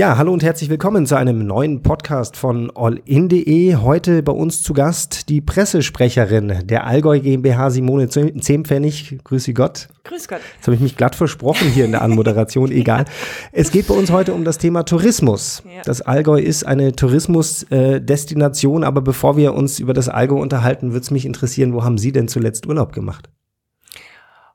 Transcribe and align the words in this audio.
Ja, 0.00 0.16
hallo 0.16 0.32
und 0.32 0.42
herzlich 0.42 0.70
willkommen 0.70 1.04
zu 1.04 1.14
einem 1.14 1.46
neuen 1.46 1.82
Podcast 1.82 2.34
von 2.34 2.74
allin.de. 2.74 3.76
Heute 3.76 4.22
bei 4.22 4.32
uns 4.32 4.62
zu 4.62 4.72
Gast 4.72 5.28
die 5.28 5.42
Pressesprecherin 5.42 6.62
der 6.64 6.86
Allgäu 6.86 7.20
GmbH, 7.20 7.68
Simone 7.68 8.08
Zehmpfennig. 8.08 9.18
Grüße 9.22 9.52
Gott. 9.52 9.88
Grüß 10.04 10.26
Gott. 10.26 10.40
Jetzt 10.56 10.66
habe 10.66 10.74
ich 10.74 10.80
mich 10.80 10.96
glatt 10.96 11.16
versprochen 11.16 11.68
hier 11.68 11.84
in 11.84 11.90
der 11.90 12.00
Anmoderation, 12.00 12.72
egal. 12.72 13.04
Es 13.52 13.70
geht 13.70 13.88
bei 13.88 13.94
uns 13.94 14.10
heute 14.10 14.32
um 14.32 14.42
das 14.42 14.56
Thema 14.56 14.84
Tourismus. 14.84 15.62
Ja. 15.66 15.82
Das 15.84 16.00
Allgäu 16.00 16.40
ist 16.40 16.64
eine 16.64 16.92
Tourismusdestination, 16.92 18.84
aber 18.84 19.02
bevor 19.02 19.36
wir 19.36 19.52
uns 19.52 19.80
über 19.80 19.92
das 19.92 20.08
Allgäu 20.08 20.40
unterhalten, 20.40 20.92
würde 20.92 21.02
es 21.02 21.10
mich 21.10 21.26
interessieren, 21.26 21.74
wo 21.74 21.84
haben 21.84 21.98
Sie 21.98 22.12
denn 22.12 22.26
zuletzt 22.26 22.66
Urlaub 22.66 22.94
gemacht? 22.94 23.28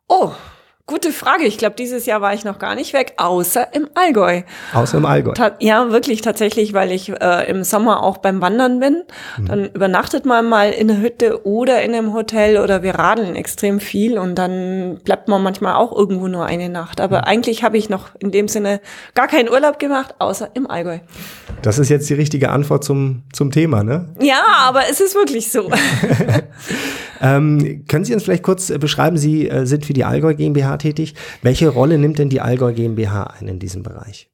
Oh, 0.07 0.31
Gute 0.87 1.11
Frage. 1.11 1.45
Ich 1.45 1.57
glaube, 1.57 1.75
dieses 1.75 2.05
Jahr 2.05 2.21
war 2.21 2.35
ich 2.35 2.45
noch 2.45 2.59
gar 2.59 2.75
nicht 2.75 2.93
weg, 2.93 3.15
außer 3.17 3.73
im 3.73 3.89
Allgäu. 3.95 4.43
Außer 4.71 4.99
im 4.99 5.05
Allgäu. 5.07 5.33
Ta 5.33 5.53
ja, 5.59 5.89
wirklich 5.89 6.21
tatsächlich, 6.21 6.73
weil 6.73 6.91
ich 6.91 7.09
äh, 7.09 7.49
im 7.49 7.63
Sommer 7.63 8.03
auch 8.03 8.19
beim 8.19 8.39
Wandern 8.39 8.79
bin. 8.79 9.03
Mhm. 9.39 9.45
Dann 9.47 9.65
übernachtet 9.65 10.27
man 10.27 10.47
mal 10.47 10.69
in 10.69 10.87
der 10.87 11.01
Hütte 11.01 11.43
oder 11.43 11.81
in 11.81 11.95
einem 11.95 12.13
Hotel 12.13 12.59
oder 12.59 12.83
wir 12.83 12.93
radeln 12.93 13.35
extrem 13.35 13.79
viel 13.79 14.19
und 14.19 14.35
dann 14.35 14.99
bleibt 15.03 15.27
man 15.27 15.41
manchmal 15.41 15.73
auch 15.73 15.91
irgendwo 15.91 16.27
nur 16.27 16.45
eine 16.45 16.69
Nacht. 16.69 17.01
Aber 17.01 17.17
mhm. 17.17 17.23
eigentlich 17.23 17.63
habe 17.63 17.79
ich 17.79 17.89
noch 17.89 18.09
in 18.19 18.29
dem 18.29 18.47
Sinne 18.47 18.79
gar 19.15 19.27
keinen 19.27 19.49
Urlaub 19.49 19.79
gemacht, 19.79 20.13
außer 20.19 20.51
im 20.53 20.69
Allgäu. 20.69 20.99
Das 21.63 21.79
ist 21.79 21.89
jetzt 21.89 22.07
die 22.11 22.13
richtige 22.13 22.51
Antwort 22.51 22.83
zum, 22.83 23.23
zum 23.33 23.49
Thema, 23.49 23.83
ne? 23.83 24.09
Ja, 24.21 24.43
aber 24.59 24.81
es 24.87 24.99
ist 24.99 25.15
wirklich 25.15 25.51
so. 25.51 25.67
ähm, 27.21 27.85
können 27.87 28.05
Sie 28.05 28.13
uns 28.13 28.23
vielleicht 28.23 28.43
kurz 28.43 28.69
äh, 28.69 28.77
beschreiben, 28.77 29.17
Sie 29.17 29.49
äh, 29.49 29.65
sind 29.65 29.85
für 29.85 29.93
die 29.93 30.05
Allgäu 30.05 30.35
GmbH 30.35 30.77
tätig. 30.77 31.15
Welche 31.41 31.69
Rolle 31.69 31.97
nimmt 31.97 32.19
denn 32.19 32.29
die 32.29 32.41
Allgäu 32.41 32.73
GmbH 32.73 33.33
ein 33.39 33.47
in 33.47 33.59
diesem 33.59 33.83
Bereich? 33.83 34.29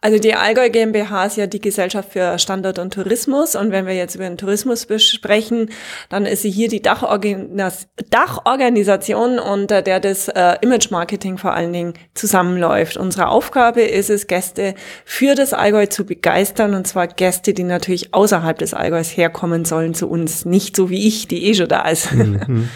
Also 0.00 0.18
die 0.18 0.34
Allgäu 0.34 0.70
GmbH 0.70 1.26
ist 1.26 1.36
ja 1.36 1.46
die 1.46 1.60
Gesellschaft 1.60 2.12
für 2.12 2.38
Standort 2.38 2.78
und 2.78 2.92
Tourismus. 2.92 3.56
Und 3.56 3.72
wenn 3.72 3.86
wir 3.86 3.94
jetzt 3.94 4.14
über 4.14 4.24
den 4.24 4.36
Tourismus 4.36 4.86
besprechen, 4.86 5.70
dann 6.08 6.26
ist 6.26 6.42
sie 6.42 6.50
hier 6.50 6.68
die 6.68 6.82
Dachorganis 6.82 7.88
Dachorganisation, 8.10 9.38
unter 9.38 9.82
der 9.82 10.00
das 10.00 10.28
äh, 10.28 10.56
Image-Marketing 10.60 11.38
vor 11.38 11.54
allen 11.54 11.72
Dingen 11.72 11.94
zusammenläuft. 12.14 12.96
Unsere 12.96 13.28
Aufgabe 13.28 13.82
ist 13.82 14.10
es, 14.10 14.26
Gäste 14.26 14.74
für 15.04 15.34
das 15.34 15.52
Allgäu 15.52 15.86
zu 15.86 16.04
begeistern. 16.04 16.74
Und 16.74 16.86
zwar 16.86 17.06
Gäste, 17.06 17.54
die 17.54 17.64
natürlich 17.64 18.14
außerhalb 18.14 18.58
des 18.58 18.74
Allgäus 18.74 19.16
herkommen 19.16 19.64
sollen 19.64 19.94
zu 19.94 20.08
uns. 20.08 20.44
Nicht 20.44 20.76
so 20.76 20.90
wie 20.90 21.06
ich, 21.06 21.26
die 21.28 21.46
eh 21.46 21.54
schon 21.54 21.68
da 21.68 21.88
ist. 21.88 22.12
Mhm. 22.12 22.68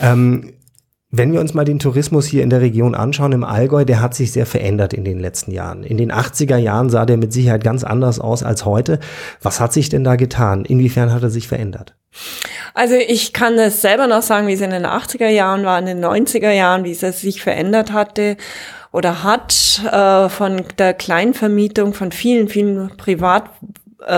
ähm, 0.00 0.54
wenn 1.16 1.32
wir 1.32 1.40
uns 1.40 1.54
mal 1.54 1.64
den 1.64 1.78
Tourismus 1.78 2.26
hier 2.26 2.42
in 2.42 2.50
der 2.50 2.60
Region 2.60 2.94
anschauen, 2.94 3.32
im 3.32 3.44
Allgäu, 3.44 3.84
der 3.84 4.00
hat 4.00 4.14
sich 4.14 4.32
sehr 4.32 4.46
verändert 4.46 4.92
in 4.92 5.04
den 5.04 5.20
letzten 5.20 5.52
Jahren. 5.52 5.84
In 5.84 5.96
den 5.96 6.12
80er 6.12 6.56
Jahren 6.56 6.90
sah 6.90 7.06
der 7.06 7.16
mit 7.16 7.32
Sicherheit 7.32 7.62
ganz 7.62 7.84
anders 7.84 8.18
aus 8.18 8.42
als 8.42 8.64
heute. 8.64 8.98
Was 9.40 9.60
hat 9.60 9.72
sich 9.72 9.88
denn 9.88 10.04
da 10.04 10.16
getan? 10.16 10.64
Inwiefern 10.64 11.12
hat 11.12 11.22
er 11.22 11.30
sich 11.30 11.46
verändert? 11.46 11.94
Also 12.74 12.94
ich 12.94 13.32
kann 13.32 13.58
es 13.58 13.80
selber 13.80 14.06
noch 14.06 14.22
sagen, 14.22 14.46
wie 14.46 14.54
es 14.54 14.60
in 14.60 14.70
den 14.70 14.86
80er 14.86 15.28
Jahren 15.28 15.64
war, 15.64 15.78
in 15.78 15.86
den 15.86 16.04
90er 16.04 16.50
Jahren, 16.50 16.84
wie 16.84 16.92
es 16.92 17.00
sich 17.00 17.42
verändert 17.42 17.92
hatte 17.92 18.36
oder 18.90 19.22
hat 19.24 19.82
äh, 19.90 20.28
von 20.28 20.62
der 20.78 20.94
Kleinvermietung 20.94 21.94
von 21.94 22.12
vielen, 22.12 22.48
vielen 22.48 22.96
Privat 22.96 23.50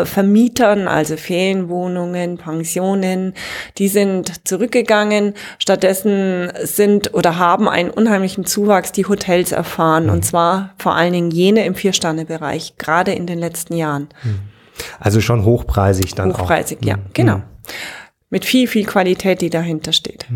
Vermietern, 0.05 0.89
also 0.89 1.17
Ferienwohnungen, 1.17 2.39
Pensionen, 2.39 3.35
die 3.79 3.89
sind 3.89 4.47
zurückgegangen. 4.47 5.35
Stattdessen 5.59 6.53
sind 6.63 7.15
oder 7.15 7.39
haben 7.39 7.69
einen 7.69 7.91
unheimlichen 7.91 8.45
Zuwachs 8.45 8.93
die 8.93 9.07
Hotels 9.07 9.53
erfahren. 9.53 10.11
Und 10.11 10.19
mhm. 10.19 10.23
zwar 10.23 10.75
vor 10.79 10.95
allen 10.95 11.13
Dingen 11.13 11.31
jene 11.31 11.65
im 11.65 11.75
Viersterne-Bereich, 11.75 12.77
gerade 12.79 13.13
in 13.13 13.27
den 13.27 13.39
letzten 13.39 13.75
Jahren. 13.75 14.09
Mhm. 14.23 14.41
Also 15.01 15.21
schon 15.21 15.45
hochpreisig 15.45 16.15
dann 16.15 16.31
hochpreisig, 16.31 16.39
auch. 16.39 16.43
Hochpreisig, 16.43 16.85
ja, 16.85 16.97
mhm. 16.97 17.03
genau 17.13 17.43
mit 18.31 18.45
viel, 18.45 18.67
viel 18.67 18.85
Qualität, 18.85 19.41
die 19.41 19.51
dahinter 19.51 19.93
steht. 19.93 20.27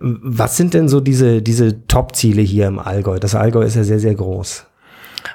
Was 0.00 0.56
sind 0.56 0.74
denn 0.74 0.88
so 0.88 1.00
diese, 1.00 1.42
diese 1.42 1.86
Top-Ziele 1.86 2.42
hier 2.42 2.66
im 2.66 2.78
Allgäu? 2.78 3.18
Das 3.18 3.34
Allgäu 3.34 3.62
ist 3.62 3.76
ja 3.76 3.84
sehr, 3.84 4.00
sehr 4.00 4.14
groß. 4.14 4.66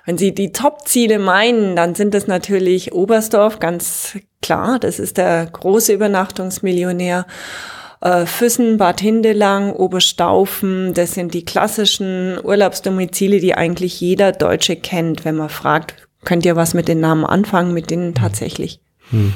Wenn 0.06 0.18
Sie 0.18 0.34
die 0.34 0.52
Top-Ziele 0.52 1.20
meinen, 1.20 1.76
dann 1.76 1.96
sind 1.96 2.16
es 2.16 2.28
natürlich 2.28 2.94
Oberstdorf, 2.94 3.60
ganz 3.60 4.18
klar. 4.42 4.80
Das 4.80 5.00
ist 5.00 5.18
der 5.18 5.46
große 5.46 5.94
Übernachtungsmillionär. 5.94 7.26
Äh, 8.02 8.26
Füssen, 8.26 8.78
Bad 8.78 9.02
Hindelang, 9.02 9.74
Oberstaufen, 9.74 10.94
das 10.94 11.14
sind 11.14 11.34
die 11.34 11.46
klassischen 11.46 12.38
Urlaubsdomizile, 12.44 13.40
die 13.40 13.56
eigentlich 13.56 14.00
jeder 14.00 14.32
Deutsche 14.32 14.76
kennt, 14.76 15.26
wenn 15.26 15.36
man 15.36 15.50
fragt, 15.50 15.96
könnt 16.24 16.46
ihr 16.46 16.56
was 16.56 16.74
mit 16.74 16.88
den 16.88 17.00
Namen 17.00 17.26
anfangen, 17.26 17.74
mit 17.74 17.90
denen 17.90 18.14
tatsächlich. 18.14 18.80
Hm. 19.10 19.34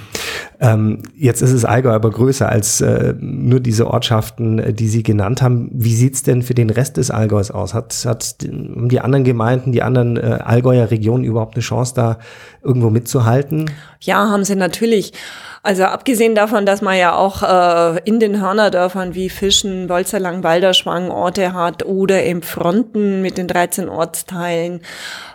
Ähm, 0.62 1.04
jetzt 1.16 1.42
ist 1.42 1.54
es 1.54 1.64
Allgäu 1.64 1.92
aber 1.92 2.10
größer 2.10 2.50
als 2.50 2.82
äh, 2.82 3.14
nur 3.20 3.62
diese 3.62 3.88
Ortschaften, 3.88 4.60
äh, 4.60 4.74
die 4.74 4.90
Sie 4.90 5.04
genannt 5.04 5.42
haben. 5.42 5.70
Wie 5.72 5.96
sieht's 5.96 6.24
denn 6.24 6.42
für 6.42 6.54
den 6.54 6.70
Rest 6.70 6.98
des 6.98 7.12
Allgäus 7.12 7.50
aus? 7.50 7.74
Hat, 7.74 7.94
hat 8.06 8.36
die 8.42 9.00
anderen 9.00 9.24
Gemeinden, 9.24 9.72
die 9.72 9.82
anderen 9.82 10.18
äh, 10.18 10.40
Allgäuer 10.44 10.92
Regionen 10.92 11.24
überhaupt 11.24 11.56
eine 11.56 11.62
Chance, 11.62 11.94
da 11.96 12.20
irgendwo 12.62 12.90
mitzuhalten? 12.90 13.72
Ja, 14.02 14.30
haben 14.30 14.44
sie 14.44 14.56
natürlich. 14.56 15.14
Also 15.62 15.84
abgesehen 15.84 16.36
davon, 16.36 16.66
dass 16.66 16.82
man 16.82 16.98
ja 16.98 17.16
auch 17.16 17.44
äh, 17.44 18.00
in 18.06 18.20
den 18.20 18.42
Hörnerdörfern 18.42 19.14
wie 19.14 19.30
Fischen, 19.30 19.90
Wolzerlang, 19.90 20.42
Balderschwang 20.42 21.12
Orte 21.12 21.54
hat 21.54 21.86
oder 21.86 22.24
eben 22.24 22.44
Fronten 22.44 23.22
mit 23.22 23.38
den 23.38 23.48
13 23.48 23.90
Ortsteilen. 23.90 24.82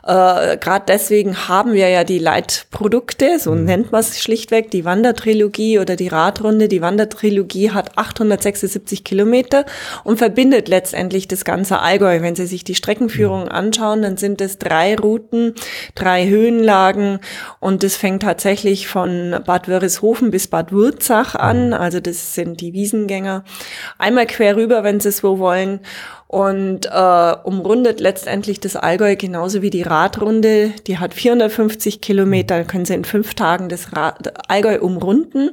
Äh, 0.03 0.57
Gerade 0.57 0.85
deswegen 0.89 1.49
haben 1.49 1.75
wir 1.75 1.89
ja 1.89 2.05
die 2.05 2.19
Leitprodukte, 2.19 3.39
so 3.39 3.53
mhm. 3.53 3.65
nennt 3.65 3.93
man 3.93 4.01
es 4.01 4.21
schlichtweg, 4.21 4.71
die 4.71 4.87
Wandertrilogie 4.87 5.79
oder 5.79 5.95
die 5.95 6.09
Radrunde. 6.09 6.69
Die 6.69 6.81
Wandertrilogie 6.81 7.71
hat 7.73 7.99
876 7.99 9.05
Kilometer 9.05 9.67
und 10.05 10.17
verbindet 10.17 10.69
letztendlich 10.69 11.29
das 11.29 11.45
ganze 11.45 11.81
Allgäu. 11.81 12.23
Wenn 12.23 12.35
Sie 12.35 12.47
sich 12.47 12.65
die 12.65 12.75
Streckenführung 12.75 13.45
mhm. 13.45 13.51
anschauen, 13.51 14.01
dann 14.01 14.17
sind 14.17 14.41
es 14.41 14.59
drei 14.59 14.97
Routen, 14.97 15.55
drei 15.95 16.27
Höhenlagen 16.27 17.21
und 17.61 17.85
es 17.85 17.97
fängt 17.97 18.23
tatsächlich 18.23 18.89
von 18.89 19.37
Bad 19.45 19.69
Wörishofen 19.69 20.14
bis 20.31 20.49
Bad 20.49 20.73
Wurzach 20.73 21.35
an. 21.35 21.69
Mhm. 21.69 21.73
Also 21.75 22.01
das 22.01 22.35
sind 22.35 22.61
die 22.61 22.73
Wiesengänger. 22.73 23.45
Einmal 23.99 24.27
quer 24.27 24.57
rüber, 24.57 24.85
wenn 24.85 25.01
Sie 25.01 25.09
es 25.09 25.23
wo 25.23 25.39
wollen 25.39 25.81
und 26.27 26.87
äh, 26.87 27.35
umrundet 27.45 28.01
letztendlich 28.01 28.59
das 28.59 28.75
Allgäu 28.75 29.15
genauso 29.17 29.63
wie 29.63 29.71
die 29.71 29.83
Radrunde. 29.83 30.73
Die 30.87 30.99
hat 30.99 31.15
450 31.15 32.01
Kilometer, 32.01 32.59
da 32.59 32.65
können 32.65 32.85
Sie 32.85 32.95
in 32.95 33.05
fünf 33.05 33.35
Tagen 33.35 33.69
das 33.69 33.97
Rad 33.97 34.33
Allgäu 34.51 34.81
umrunden. 34.81 35.51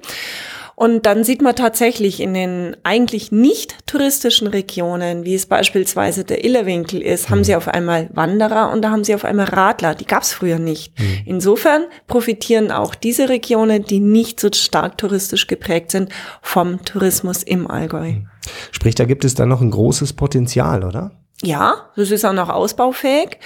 Und 0.81 1.05
dann 1.05 1.23
sieht 1.23 1.43
man 1.43 1.55
tatsächlich 1.55 2.19
in 2.19 2.33
den 2.33 2.75
eigentlich 2.81 3.31
nicht 3.31 3.85
touristischen 3.85 4.47
Regionen, 4.47 5.25
wie 5.25 5.35
es 5.35 5.45
beispielsweise 5.45 6.23
der 6.23 6.43
Illerwinkel 6.43 7.03
ist, 7.03 7.29
haben 7.29 7.43
sie 7.43 7.51
mhm. 7.51 7.57
auf 7.57 7.67
einmal 7.67 8.09
Wanderer 8.13 8.71
und 8.71 8.81
da 8.81 8.89
haben 8.89 9.03
sie 9.03 9.13
auf 9.13 9.23
einmal 9.23 9.45
Radler. 9.45 9.93
Die 9.93 10.07
gab 10.07 10.23
es 10.23 10.33
früher 10.33 10.57
nicht. 10.57 10.99
Mhm. 10.99 11.21
Insofern 11.25 11.83
profitieren 12.07 12.71
auch 12.71 12.95
diese 12.95 13.29
Regionen, 13.29 13.83
die 13.83 13.99
nicht 13.99 14.39
so 14.39 14.49
stark 14.51 14.97
touristisch 14.97 15.45
geprägt 15.45 15.91
sind, 15.91 16.09
vom 16.41 16.83
Tourismus 16.83 17.43
im 17.43 17.69
Allgäu. 17.69 18.13
Mhm. 18.13 18.27
Sprich, 18.71 18.95
da 18.95 19.05
gibt 19.05 19.23
es 19.23 19.35
dann 19.35 19.49
noch 19.49 19.61
ein 19.61 19.69
großes 19.69 20.13
Potenzial, 20.13 20.83
oder? 20.83 21.11
Ja, 21.43 21.91
das 21.95 22.09
ist 22.09 22.25
auch 22.25 22.33
noch 22.33 22.49
ausbaufähig. 22.49 23.37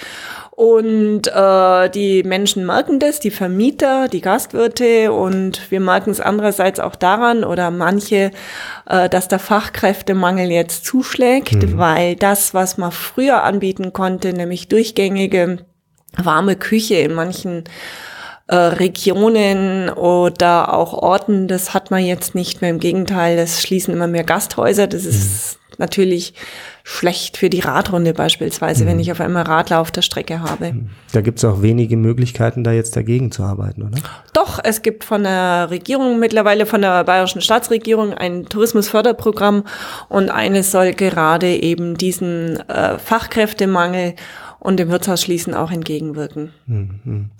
Und 0.56 1.26
äh, 1.26 1.90
die 1.90 2.22
Menschen 2.22 2.64
merken 2.64 2.98
das, 2.98 3.20
die 3.20 3.30
Vermieter, 3.30 4.08
die 4.08 4.22
Gastwirte 4.22 5.12
und 5.12 5.70
wir 5.70 5.80
merken 5.80 6.08
es 6.08 6.18
andererseits 6.18 6.80
auch 6.80 6.94
daran 6.94 7.44
oder 7.44 7.70
manche, 7.70 8.30
äh, 8.88 9.10
dass 9.10 9.28
der 9.28 9.38
Fachkräftemangel 9.38 10.50
jetzt 10.50 10.86
zuschlägt, 10.86 11.52
mhm. 11.52 11.76
weil 11.76 12.16
das, 12.16 12.54
was 12.54 12.78
man 12.78 12.90
früher 12.90 13.42
anbieten 13.42 13.92
konnte, 13.92 14.32
nämlich 14.32 14.68
durchgängige 14.68 15.58
warme 16.16 16.56
Küche 16.56 16.96
in 16.96 17.12
manchen 17.12 17.64
äh, 18.46 18.56
Regionen 18.56 19.90
oder 19.90 20.72
auch 20.72 20.94
Orten, 20.94 21.48
das 21.48 21.74
hat 21.74 21.90
man 21.90 22.02
jetzt 22.02 22.34
nicht 22.34 22.62
mehr. 22.62 22.70
Im 22.70 22.80
Gegenteil, 22.80 23.36
das 23.36 23.60
schließen 23.60 23.92
immer 23.92 24.06
mehr 24.06 24.24
Gasthäuser. 24.24 24.86
Das 24.86 25.04
ist 25.04 25.58
mhm. 25.58 25.65
Natürlich 25.78 26.34
schlecht 26.84 27.36
für 27.36 27.50
die 27.50 27.60
Radrunde 27.60 28.14
beispielsweise, 28.14 28.84
mhm. 28.84 28.88
wenn 28.88 29.00
ich 29.00 29.10
auf 29.10 29.20
einmal 29.20 29.42
Radler 29.42 29.80
auf 29.80 29.90
der 29.90 30.02
Strecke 30.02 30.40
habe. 30.40 30.72
Mhm. 30.72 30.90
Da 31.12 31.20
gibt 31.20 31.38
es 31.38 31.44
auch 31.44 31.62
wenige 31.62 31.96
Möglichkeiten, 31.96 32.62
da 32.62 32.72
jetzt 32.72 32.96
dagegen 32.96 33.32
zu 33.32 33.42
arbeiten, 33.42 33.82
oder? 33.82 33.98
Doch, 34.32 34.60
es 34.62 34.82
gibt 34.82 35.04
von 35.04 35.24
der 35.24 35.68
Regierung 35.70 36.18
mittlerweile, 36.18 36.66
von 36.66 36.82
der 36.82 37.04
bayerischen 37.04 37.40
Staatsregierung 37.40 38.14
ein 38.14 38.46
Tourismusförderprogramm 38.46 39.64
und 40.08 40.30
eines 40.30 40.70
soll 40.70 40.92
gerade 40.92 41.56
eben 41.56 41.96
diesen 41.96 42.60
äh, 42.68 42.98
Fachkräftemangel 42.98 44.14
und 44.58 44.78
dem 44.78 44.88
Wirtshausschließen 44.88 45.54
auch 45.54 45.70
entgegenwirken. 45.70 46.52
Mhm. 46.66 47.30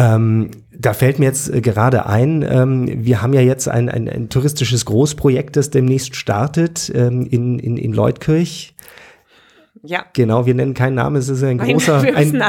Ähm, 0.00 0.50
da 0.72 0.94
fällt 0.94 1.18
mir 1.18 1.26
jetzt 1.26 1.52
äh, 1.52 1.60
gerade 1.60 2.06
ein, 2.06 2.42
ähm, 2.48 2.88
wir 3.04 3.20
haben 3.20 3.34
ja 3.34 3.42
jetzt 3.42 3.68
ein, 3.68 3.90
ein, 3.90 4.08
ein, 4.08 4.30
touristisches 4.30 4.86
Großprojekt, 4.86 5.56
das 5.56 5.68
demnächst 5.68 6.16
startet 6.16 6.90
ähm, 6.94 7.26
in, 7.30 7.58
in, 7.58 7.76
in 7.76 7.92
Leutkirch. 7.92 8.74
Ja. 9.82 10.04
Genau, 10.12 10.44
wir 10.44 10.54
nennen 10.54 10.74
keinen 10.74 10.96
Namen, 10.96 11.16
es 11.16 11.30
ist 11.30 11.42
ein 11.42 11.56
großer, 11.56 12.00
ein, 12.14 12.42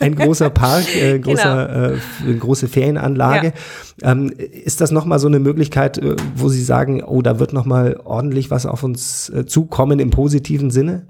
ein, 0.00 0.14
großer 0.14 0.48
Park, 0.58 0.86
äh, 0.96 1.18
großer, 1.18 1.98
genau. 2.22 2.30
äh, 2.30 2.34
große 2.34 2.66
Ferienanlage. 2.66 3.52
Ja. 4.00 4.12
Ähm, 4.12 4.30
ist 4.30 4.80
das 4.80 4.90
nochmal 4.90 5.18
so 5.18 5.28
eine 5.28 5.38
Möglichkeit, 5.38 5.98
äh, 5.98 6.16
wo 6.34 6.48
Sie 6.48 6.62
sagen, 6.62 7.02
oh, 7.04 7.20
da 7.20 7.38
wird 7.38 7.52
nochmal 7.52 8.00
ordentlich 8.02 8.50
was 8.50 8.64
auf 8.64 8.84
uns 8.84 9.28
äh, 9.28 9.44
zukommen 9.44 9.98
im 9.98 10.10
positiven 10.10 10.70
Sinne? 10.70 11.06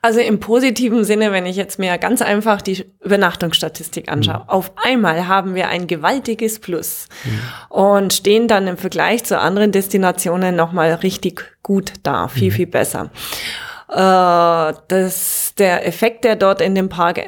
Also 0.00 0.20
im 0.20 0.38
positiven 0.38 1.02
Sinne, 1.02 1.32
wenn 1.32 1.44
ich 1.44 1.56
jetzt 1.56 1.80
mir 1.80 1.98
ganz 1.98 2.22
einfach 2.22 2.62
die 2.62 2.84
Übernachtungsstatistik 3.02 4.08
anschaue. 4.08 4.44
Mhm. 4.44 4.48
Auf 4.48 4.72
einmal 4.84 5.26
haben 5.26 5.56
wir 5.56 5.68
ein 5.68 5.88
gewaltiges 5.88 6.60
Plus 6.60 7.08
mhm. 7.24 7.76
und 7.76 8.12
stehen 8.12 8.46
dann 8.46 8.68
im 8.68 8.76
Vergleich 8.76 9.24
zu 9.24 9.40
anderen 9.40 9.72
Destinationen 9.72 10.54
nochmal 10.54 10.92
richtig 10.94 11.42
gut 11.64 11.94
da, 12.04 12.28
viel, 12.28 12.50
mhm. 12.50 12.54
viel 12.54 12.66
besser 12.68 13.10
äh, 13.88 14.72
das, 14.88 15.54
der 15.56 15.86
Effekt, 15.86 16.24
der 16.24 16.36
dort 16.36 16.60
in 16.60 16.74
dem 16.74 16.88
Park 16.88 17.20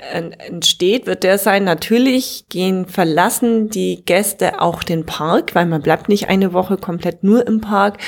entsteht, 0.46 1.06
wird 1.06 1.22
der 1.22 1.38
sein, 1.38 1.64
natürlich 1.64 2.46
gehen, 2.48 2.86
verlassen 2.86 3.68
die 3.68 4.04
Gäste 4.04 4.60
auch 4.60 4.82
den 4.82 5.06
Park, 5.06 5.54
weil 5.54 5.66
man 5.66 5.82
bleibt 5.82 6.08
nicht 6.08 6.28
eine 6.28 6.52
Woche 6.52 6.76
komplett 6.76 7.22
nur 7.22 7.46
im 7.46 7.60
Park 7.60 7.98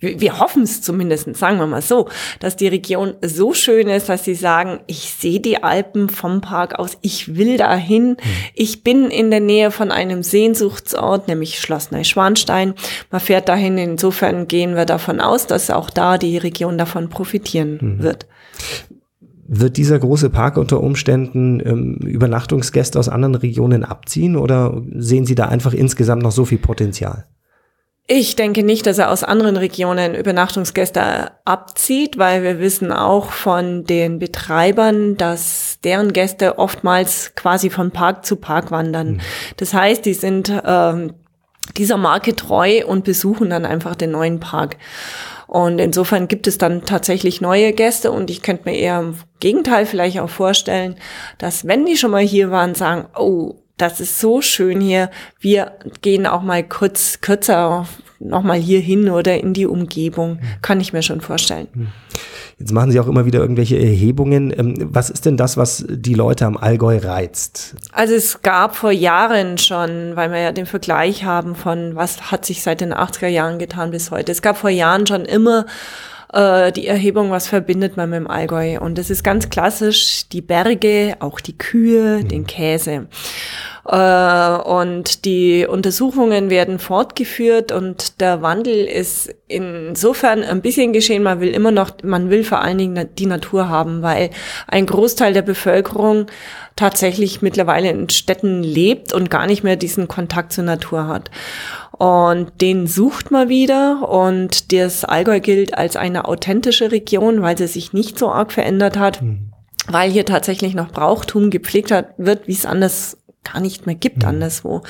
wir 0.00 0.38
hoffen 0.38 0.62
es 0.62 0.80
zumindest, 0.80 1.36
sagen 1.36 1.58
wir 1.58 1.66
mal 1.66 1.82
so, 1.82 2.08
dass 2.38 2.56
die 2.56 2.68
Region 2.68 3.14
so 3.22 3.52
schön 3.52 3.88
ist, 3.88 4.08
dass 4.08 4.24
sie 4.24 4.34
sagen, 4.34 4.80
ich 4.86 5.14
sehe 5.18 5.40
die 5.40 5.62
Alpen 5.62 6.08
vom 6.08 6.40
Park 6.40 6.78
aus, 6.78 6.96
ich 7.02 7.36
will 7.36 7.58
dahin, 7.58 8.10
mhm. 8.10 8.16
ich 8.54 8.82
bin 8.82 9.10
in 9.10 9.30
der 9.30 9.40
Nähe 9.40 9.70
von 9.70 9.90
einem 9.90 10.22
Sehnsuchtsort, 10.22 11.28
nämlich 11.28 11.60
Schloss 11.60 11.90
Neuschwanstein. 11.90 12.74
Man 13.10 13.20
fährt 13.20 13.48
dahin, 13.48 13.76
insofern 13.76 14.48
gehen 14.48 14.74
wir 14.74 14.86
davon 14.86 15.20
aus, 15.20 15.46
dass 15.46 15.70
auch 15.70 15.90
da 15.90 16.16
die 16.16 16.38
Region 16.38 16.78
davon 16.78 17.10
profitieren 17.10 17.78
mhm. 17.80 18.02
wird. 18.02 18.26
Wird 19.52 19.76
dieser 19.76 19.98
große 19.98 20.30
Park 20.30 20.56
unter 20.56 20.80
Umständen 20.80 21.60
ähm, 21.66 21.96
Übernachtungsgäste 21.96 22.98
aus 22.98 23.08
anderen 23.08 23.34
Regionen 23.34 23.84
abziehen 23.84 24.36
oder 24.36 24.80
sehen 24.94 25.26
Sie 25.26 25.34
da 25.34 25.46
einfach 25.46 25.74
insgesamt 25.74 26.22
noch 26.22 26.30
so 26.30 26.44
viel 26.44 26.58
Potenzial? 26.58 27.26
Ich 28.12 28.34
denke 28.34 28.64
nicht, 28.64 28.86
dass 28.86 28.98
er 28.98 29.12
aus 29.12 29.22
anderen 29.22 29.56
Regionen 29.56 30.16
Übernachtungsgäste 30.16 31.30
abzieht, 31.44 32.18
weil 32.18 32.42
wir 32.42 32.58
wissen 32.58 32.90
auch 32.90 33.30
von 33.30 33.84
den 33.84 34.18
Betreibern, 34.18 35.16
dass 35.16 35.78
deren 35.84 36.12
Gäste 36.12 36.58
oftmals 36.58 37.36
quasi 37.36 37.70
von 37.70 37.92
Park 37.92 38.26
zu 38.26 38.34
Park 38.34 38.72
wandern. 38.72 39.12
Mhm. 39.12 39.20
Das 39.58 39.74
heißt, 39.74 40.04
die 40.04 40.14
sind 40.14 40.52
ähm, 40.66 41.14
dieser 41.76 41.98
Marke 41.98 42.34
treu 42.34 42.84
und 42.84 43.04
besuchen 43.04 43.48
dann 43.48 43.64
einfach 43.64 43.94
den 43.94 44.10
neuen 44.10 44.40
Park. 44.40 44.76
Und 45.46 45.78
insofern 45.78 46.26
gibt 46.26 46.48
es 46.48 46.58
dann 46.58 46.84
tatsächlich 46.84 47.40
neue 47.40 47.72
Gäste 47.72 48.10
und 48.10 48.28
ich 48.28 48.42
könnte 48.42 48.68
mir 48.68 48.76
eher 48.76 48.98
im 48.98 49.14
Gegenteil 49.38 49.86
vielleicht 49.86 50.18
auch 50.18 50.30
vorstellen, 50.30 50.96
dass 51.38 51.64
wenn 51.64 51.86
die 51.86 51.96
schon 51.96 52.10
mal 52.10 52.24
hier 52.24 52.50
waren, 52.50 52.74
sagen, 52.74 53.06
oh, 53.16 53.54
das 53.80 54.00
ist 54.00 54.20
so 54.20 54.42
schön 54.42 54.80
hier. 54.80 55.10
Wir 55.40 55.72
gehen 56.02 56.26
auch 56.26 56.42
mal 56.42 56.62
kurz, 56.62 57.20
kürzer 57.20 57.86
nochmal 58.18 58.58
hier 58.58 58.80
hin 58.80 59.08
oder 59.08 59.38
in 59.40 59.54
die 59.54 59.66
Umgebung. 59.66 60.38
Kann 60.62 60.80
ich 60.80 60.92
mir 60.92 61.02
schon 61.02 61.20
vorstellen. 61.20 61.68
Hm. 61.72 61.88
Jetzt 62.58 62.72
machen 62.72 62.90
Sie 62.90 63.00
auch 63.00 63.06
immer 63.06 63.24
wieder 63.24 63.40
irgendwelche 63.40 63.78
Erhebungen. 63.78 64.52
Ähm, 64.56 64.74
was 64.92 65.08
ist 65.08 65.24
denn 65.24 65.38
das, 65.38 65.56
was 65.56 65.82
die 65.88 66.12
Leute 66.12 66.44
am 66.44 66.58
Allgäu 66.58 66.98
reizt? 66.98 67.74
Also 67.92 68.14
es 68.14 68.42
gab 68.42 68.76
vor 68.76 68.90
Jahren 68.90 69.56
schon, 69.56 70.14
weil 70.14 70.30
wir 70.30 70.40
ja 70.40 70.52
den 70.52 70.66
Vergleich 70.66 71.24
haben 71.24 71.54
von, 71.54 71.96
was 71.96 72.30
hat 72.30 72.44
sich 72.44 72.62
seit 72.62 72.82
den 72.82 72.92
80er 72.92 73.28
Jahren 73.28 73.58
getan 73.58 73.90
bis 73.90 74.10
heute. 74.10 74.30
Es 74.30 74.42
gab 74.42 74.58
vor 74.58 74.68
Jahren 74.68 75.06
schon 75.06 75.24
immer 75.24 75.64
äh, 76.34 76.70
die 76.72 76.86
Erhebung, 76.86 77.30
was 77.30 77.48
verbindet 77.48 77.96
man 77.96 78.10
mit 78.10 78.18
dem 78.18 78.30
Allgäu. 78.30 78.78
Und 78.78 78.98
das 78.98 79.08
ist 79.08 79.24
ganz 79.24 79.48
klassisch 79.48 80.28
die 80.28 80.42
Berge, 80.42 81.16
auch 81.20 81.40
die 81.40 81.56
Kühe, 81.56 82.18
mhm. 82.18 82.28
den 82.28 82.46
Käse. 82.46 83.06
Äh, 83.86 84.56
und 84.56 85.24
die 85.24 85.66
Untersuchungen 85.66 86.50
werden 86.50 86.78
fortgeführt 86.78 87.72
und 87.72 88.20
der 88.20 88.42
Wandel 88.42 88.84
ist 88.84 89.34
insofern 89.48 90.42
ein 90.42 90.62
bisschen 90.62 90.92
geschehen. 90.92 91.22
Man 91.22 91.40
will 91.40 91.50
immer 91.50 91.70
noch, 91.70 91.90
man 92.02 92.30
will 92.30 92.44
vor 92.44 92.60
allen 92.60 92.78
Dingen 92.78 93.08
die 93.18 93.26
Natur 93.26 93.68
haben, 93.68 94.02
weil 94.02 94.30
ein 94.66 94.86
Großteil 94.86 95.32
der 95.32 95.42
Bevölkerung 95.42 96.26
tatsächlich 96.76 97.42
mittlerweile 97.42 97.90
in 97.90 98.08
Städten 98.08 98.62
lebt 98.62 99.12
und 99.12 99.30
gar 99.30 99.46
nicht 99.46 99.64
mehr 99.64 99.76
diesen 99.76 100.08
Kontakt 100.08 100.52
zur 100.52 100.64
Natur 100.64 101.06
hat. 101.06 101.30
Und 101.92 102.62
den 102.62 102.86
sucht 102.86 103.30
man 103.30 103.50
wieder 103.50 104.08
und 104.08 104.72
das 104.72 105.04
Allgäu 105.04 105.40
gilt 105.40 105.76
als 105.76 105.96
eine 105.96 106.26
authentische 106.26 106.92
Region, 106.92 107.42
weil 107.42 107.58
sie 107.58 107.66
sich 107.66 107.92
nicht 107.92 108.18
so 108.18 108.30
arg 108.30 108.52
verändert 108.52 108.98
hat. 108.98 109.20
Mhm 109.20 109.50
weil 109.92 110.10
hier 110.10 110.24
tatsächlich 110.24 110.74
noch 110.74 110.92
Brauchtum 110.92 111.50
gepflegt 111.50 111.90
hat, 111.90 112.14
wird, 112.16 112.46
wie 112.46 112.52
es 112.52 112.66
anders 112.66 113.16
gar 113.44 113.60
nicht 113.60 113.86
mehr 113.86 113.94
gibt 113.94 114.22
mhm. 114.22 114.28
anderswo. 114.28 114.82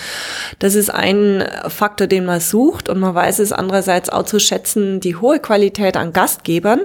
Das 0.59 0.75
ist 0.75 0.91
ein 0.91 1.45
Faktor, 1.69 2.07
den 2.07 2.25
man 2.25 2.41
sucht 2.41 2.89
und 2.89 2.99
man 2.99 3.15
weiß 3.15 3.39
es 3.39 3.53
andererseits 3.53 4.11
auch 4.11 4.25
zu 4.25 4.41
schätzen, 4.41 5.01
die 5.01 5.17
hohe 5.17 5.39
Qualität 5.39 5.97
an 5.97 6.13
Gastgebern. 6.13 6.81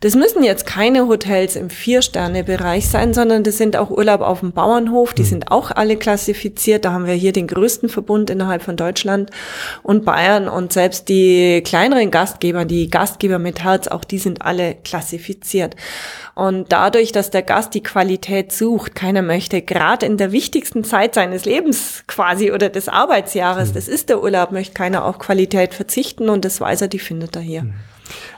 Das 0.00 0.14
müssen 0.14 0.42
jetzt 0.42 0.64
keine 0.64 1.08
Hotels 1.08 1.56
im 1.56 1.68
Vier-Sterne-Bereich 1.68 2.88
sein, 2.88 3.12
sondern 3.12 3.44
das 3.44 3.58
sind 3.58 3.76
auch 3.76 3.90
Urlaub 3.90 4.22
auf 4.22 4.40
dem 4.40 4.52
Bauernhof. 4.52 5.12
Die 5.12 5.22
mhm. 5.22 5.26
sind 5.26 5.50
auch 5.50 5.70
alle 5.70 5.96
klassifiziert. 5.96 6.86
Da 6.86 6.92
haben 6.92 7.06
wir 7.06 7.14
hier 7.14 7.32
den 7.32 7.46
größten 7.46 7.90
Verbund 7.90 8.30
innerhalb 8.30 8.62
von 8.62 8.76
Deutschland 8.76 9.30
und 9.82 10.06
Bayern 10.06 10.48
und 10.48 10.72
selbst 10.72 11.10
die 11.10 11.62
kleineren 11.62 12.10
Gastgeber, 12.10 12.64
die 12.64 12.88
Gastgeber 12.88 13.38
mit 13.38 13.62
Herz, 13.62 13.88
auch 13.88 14.04
die 14.04 14.18
sind 14.18 14.40
alle 14.40 14.74
klassifiziert. 14.82 15.76
Und 16.34 16.72
dadurch, 16.72 17.12
dass 17.12 17.28
der 17.28 17.42
Gast 17.42 17.74
die 17.74 17.82
Qualität 17.82 18.52
sucht, 18.52 18.94
keiner 18.94 19.20
möchte, 19.20 19.60
gerade 19.60 20.06
in 20.06 20.16
der 20.16 20.32
wichtigsten 20.32 20.79
Zeit 20.84 21.14
seines 21.14 21.44
Lebens 21.44 22.04
quasi 22.06 22.52
oder 22.52 22.68
des 22.68 22.88
Arbeitsjahres, 22.88 23.70
mhm. 23.70 23.74
das 23.74 23.88
ist 23.88 24.08
der 24.08 24.22
Urlaub, 24.22 24.52
möchte 24.52 24.74
keiner 24.74 25.04
auf 25.04 25.18
Qualität 25.18 25.74
verzichten 25.74 26.28
und 26.28 26.44
das 26.44 26.60
weiß 26.60 26.82
er, 26.82 26.88
die 26.88 26.98
findet 26.98 27.36
er 27.36 27.42
hier. 27.42 27.62
Mhm. 27.62 27.74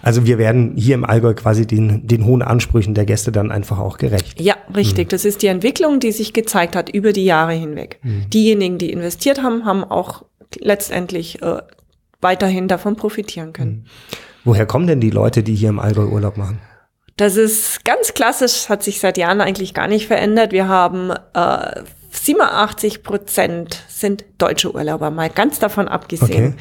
Also 0.03 0.27
wir 0.27 0.39
werden 0.39 0.75
hier 0.77 0.95
im 0.95 1.05
Allgäu 1.05 1.35
quasi 1.35 1.67
den, 1.67 2.07
den 2.07 2.25
hohen 2.25 2.43
Ansprüchen 2.43 2.95
der 2.95 3.07
Gäste 3.07 3.33
dann 3.33 3.51
einfach 3.51 3.79
auch 3.79 3.99
gerecht. 3.99 4.41
Ja, 4.41 4.57
richtig. 4.75 5.07
Mhm. 5.07 5.11
Das 5.11 5.25
ist 5.25 5.43
die 5.43 5.47
Entwicklung, 5.47 6.01
die 6.01 6.13
sich 6.13 6.33
gezeigt 6.33 6.77
hat 6.77 6.91
über 6.91 7.13
die 7.13 7.25
Jahre 7.25 7.53
hinweg. 7.53 7.99
Mhm. 8.03 8.29
Diejenigen, 8.31 8.79
die 8.79 8.93
investiert 8.93 9.43
haben, 9.43 9.65
haben 9.65 9.85
auch 9.85 10.25
letztendlich 10.59 11.41
äh, 11.43 11.63
weiterhin 12.21 12.69
davon 12.69 12.97
profitieren 12.97 13.53
können. 13.53 13.71
Mhm. 13.71 13.85
Woher 14.45 14.67
kommen 14.67 14.87
denn 14.87 15.01
die 15.01 15.11
Leute, 15.11 15.43
die 15.43 15.55
hier 15.55 15.69
im 15.69 15.79
Allgäu 15.79 16.07
Urlaub 16.07 16.37
machen? 16.37 16.59
Das 17.17 17.37
ist 17.37 17.85
ganz 17.85 18.15
klassisch, 18.15 18.69
hat 18.69 18.83
sich 18.83 18.99
seit 18.99 19.19
Jahren 19.19 19.41
eigentlich 19.41 19.75
gar 19.75 19.87
nicht 19.87 20.07
verändert. 20.07 20.51
Wir 20.51 20.67
haben 20.67 21.11
äh, 21.35 21.83
87 22.13 23.03
Prozent 23.03 23.83
sind 23.89 24.25
deutsche 24.39 24.73
Urlauber, 24.73 25.11
mal 25.11 25.31
ganz 25.31 25.59
davon 25.59 25.89
abgesehen. 25.89 26.59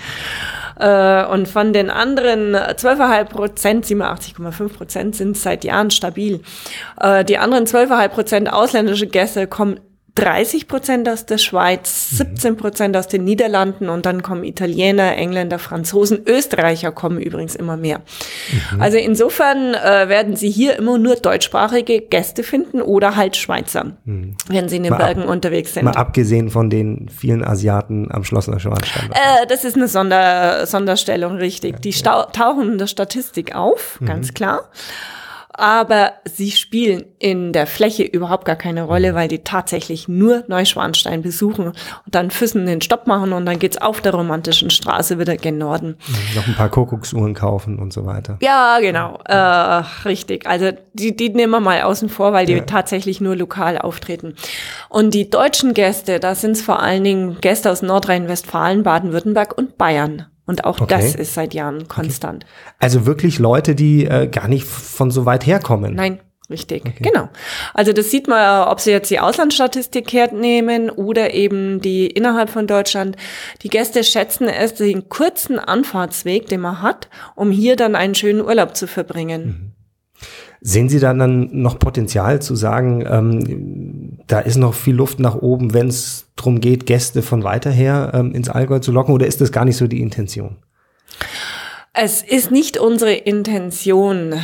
Okay. 0.78 1.24
Äh, 1.24 1.26
und 1.26 1.48
von 1.48 1.74
den 1.74 1.90
anderen 1.90 2.56
12,5 2.56 3.26
Prozent, 3.26 3.86
87,5 3.86 4.70
Prozent 4.70 5.16
sind 5.16 5.38
seit 5.38 5.64
Jahren 5.64 5.92
stabil. 5.92 6.42
Äh, 7.00 7.26
die 7.26 7.38
anderen 7.38 7.66
12,5 7.66 8.08
Prozent 8.08 8.54
ausländische 8.54 9.08
Gäste 9.08 9.46
kommen 9.46 9.80
30 10.22 10.68
Prozent 10.68 11.10
aus 11.10 11.26
der 11.26 11.40
Schweiz, 11.40 12.12
17 12.12 12.54
mhm. 12.54 12.58
Prozent 12.58 12.96
aus 12.96 13.08
den 13.08 13.24
Niederlanden 13.24 13.90
und 13.90 14.06
dann 14.06 14.22
kommen 14.22 14.44
Italiener, 14.44 15.18
Engländer, 15.18 15.58
Franzosen, 15.58 16.22
Österreicher 16.28 16.92
kommen 16.92 17.20
übrigens 17.20 17.56
immer 17.56 17.76
mehr. 17.76 18.02
Mhm. 18.72 18.82
Also 18.82 19.00
insofern 19.00 19.74
äh, 19.74 20.10
werden 20.10 20.36
Sie 20.36 20.52
hier 20.52 20.78
immer 20.78 21.00
nur 21.00 21.16
deutschsprachige 21.16 22.02
Gäste 22.02 22.44
finden 22.44 22.82
oder 22.82 23.16
halt 23.16 23.36
Schweizer, 23.36 23.94
mhm. 24.06 24.36
wenn 24.48 24.70
Sie 24.70 24.78
in 24.78 24.84
den 24.84 24.92
mal 24.92 24.98
Bergen 24.98 25.24
ab, 25.24 25.30
unterwegs 25.30 25.74
sind. 25.74 25.86
Mal 25.86 25.96
abgesehen 25.96 26.52
von 26.52 26.70
den 26.70 27.10
vielen 27.10 27.44
Asiaten 27.44 28.12
am 28.12 28.24
Schloss 28.24 28.48
Neuschwanstein. 28.48 29.10
Äh, 29.12 29.48
das 29.48 29.64
ist 29.64 29.76
eine 29.76 29.88
Sonder, 29.88 30.68
Sonderstellung, 30.68 31.38
richtig. 31.38 31.82
Die 31.82 31.90
ja. 31.90 32.26
tauchen 32.26 32.74
in 32.74 32.78
der 32.78 32.88
Statistik 32.88 33.56
auf, 33.56 34.00
ganz 34.06 34.28
mhm. 34.30 34.34
klar 34.36 34.70
aber 35.62 36.14
sie 36.26 36.50
spielen 36.50 37.06
in 37.20 37.54
der 37.54 37.68
Fläche 37.68 38.02
überhaupt 38.02 38.46
gar 38.46 38.56
keine 38.56 38.82
Rolle, 38.82 39.14
weil 39.14 39.28
die 39.28 39.44
tatsächlich 39.44 40.08
nur 40.08 40.44
Neuschwanstein 40.48 41.22
besuchen 41.22 41.68
und 41.68 41.76
dann 42.08 42.32
Füssen 42.32 42.66
den 42.66 42.82
Stopp 42.82 43.06
machen 43.06 43.32
und 43.32 43.46
dann 43.46 43.60
geht's 43.60 43.78
auf 43.78 44.02
der 44.02 44.16
romantischen 44.16 44.72
Straße 44.72 45.20
wieder 45.20 45.38
gen 45.38 45.60
Norden. 45.60 45.98
Mhm, 46.08 46.36
noch 46.36 46.48
ein 46.48 46.56
paar 46.56 46.70
Kuckucksuhren 46.70 47.36
kaufen 47.36 47.78
und 47.78 47.94
so 47.94 48.08
weiter. 48.08 48.40
Ja, 48.42 48.80
genau, 48.80 49.20
äh, 49.26 49.84
richtig. 50.08 50.48
Also 50.48 50.72
die, 50.94 51.16
die 51.16 51.30
nehmen 51.30 51.52
wir 51.52 51.60
mal 51.60 51.84
außen 51.84 52.10
vor, 52.10 52.34
weil 52.34 52.48
die 52.48 52.54
ja. 52.54 52.62
tatsächlich 52.62 53.22
nur 53.22 53.36
lokal 53.36 53.78
auftreten. 53.78 54.34
Und 54.90 55.14
die 55.14 55.30
deutschen 55.30 55.76
Gäste, 55.76 56.20
da 56.20 56.34
sind 56.34 56.54
es 56.54 56.64
vor 56.64 56.82
allen 56.82 57.04
Dingen 57.04 57.38
Gäste 57.40 57.70
aus 57.70 57.84
Nordrhein-Westfalen, 57.84 58.82
Baden-Württemberg 58.82 59.56
und 59.56 59.78
Bayern. 59.78 60.26
Und 60.52 60.66
auch 60.66 60.82
okay. 60.82 60.96
das 60.98 61.16
ist 61.16 61.34
seit 61.34 61.54
Jahren 61.54 61.88
konstant. 61.88 62.44
Okay. 62.44 62.76
Also 62.80 63.06
wirklich 63.06 63.40
Leute, 63.40 63.74
die 63.74 64.04
äh, 64.04 64.28
gar 64.28 64.50
nicht 64.50 64.66
von 64.66 65.10
so 65.10 65.26
weit 65.26 65.46
herkommen. 65.46 65.96
Nein, 65.96 66.20
richtig. 66.50 66.84
Okay. 66.86 67.04
Genau. 67.04 67.30
Also 67.74 67.94
das 67.94 68.12
sieht 68.12 68.28
man, 68.28 68.68
ob 68.68 68.82
Sie 68.82 68.92
jetzt 68.92 69.10
die 69.10 69.22
Auslandsstatistik 69.22 70.12
hernehmen 70.12 70.90
oder 70.90 71.34
eben 71.34 71.80
die 71.80 72.08
innerhalb 72.08 72.50
von 72.50 72.68
Deutschland. 72.68 73.16
Die 73.62 73.70
Gäste 73.70 74.04
schätzen 74.04 74.50
es 74.50 74.74
den 74.74 75.08
kurzen 75.08 75.58
Anfahrtsweg, 75.58 76.48
den 76.48 76.60
man 76.60 76.82
hat, 76.82 77.08
um 77.36 77.50
hier 77.50 77.78
dann 77.78 77.96
einen 77.96 78.14
schönen 78.14 78.42
Urlaub 78.42 78.76
zu 78.76 78.88
verbringen. 78.88 79.46
Mhm. 79.46 79.72
Sehen 80.64 80.90
Sie 80.90 81.00
da 81.00 81.12
dann 81.12 81.50
noch 81.52 81.80
Potenzial 81.80 82.40
zu 82.40 82.56
sagen, 82.56 83.04
ähm, 83.10 84.20
da 84.28 84.40
ist 84.40 84.58
noch 84.58 84.76
viel 84.76 84.94
Luft 84.94 85.20
nach 85.20 85.36
oben, 85.36 85.74
wenn 85.74 85.88
es 85.88 86.28
darum 86.36 86.62
geht, 86.62 86.86
Gäste 86.86 87.24
von 87.24 87.44
weiter 87.44 87.72
her 87.72 88.12
ähm, 88.14 88.36
ins 88.36 88.48
Allgäu 88.48 88.78
zu 88.78 88.92
locken, 88.92 89.16
oder 89.16 89.26
ist 89.26 89.42
das 89.42 89.52
gar 89.52 89.66
nicht 89.66 89.78
so 89.78 89.88
die 89.88 90.02
Intention? 90.02 90.58
Es 91.94 92.22
ist 92.22 92.52
nicht 92.52 92.78
unsere 92.78 93.14
Intention, 93.14 94.40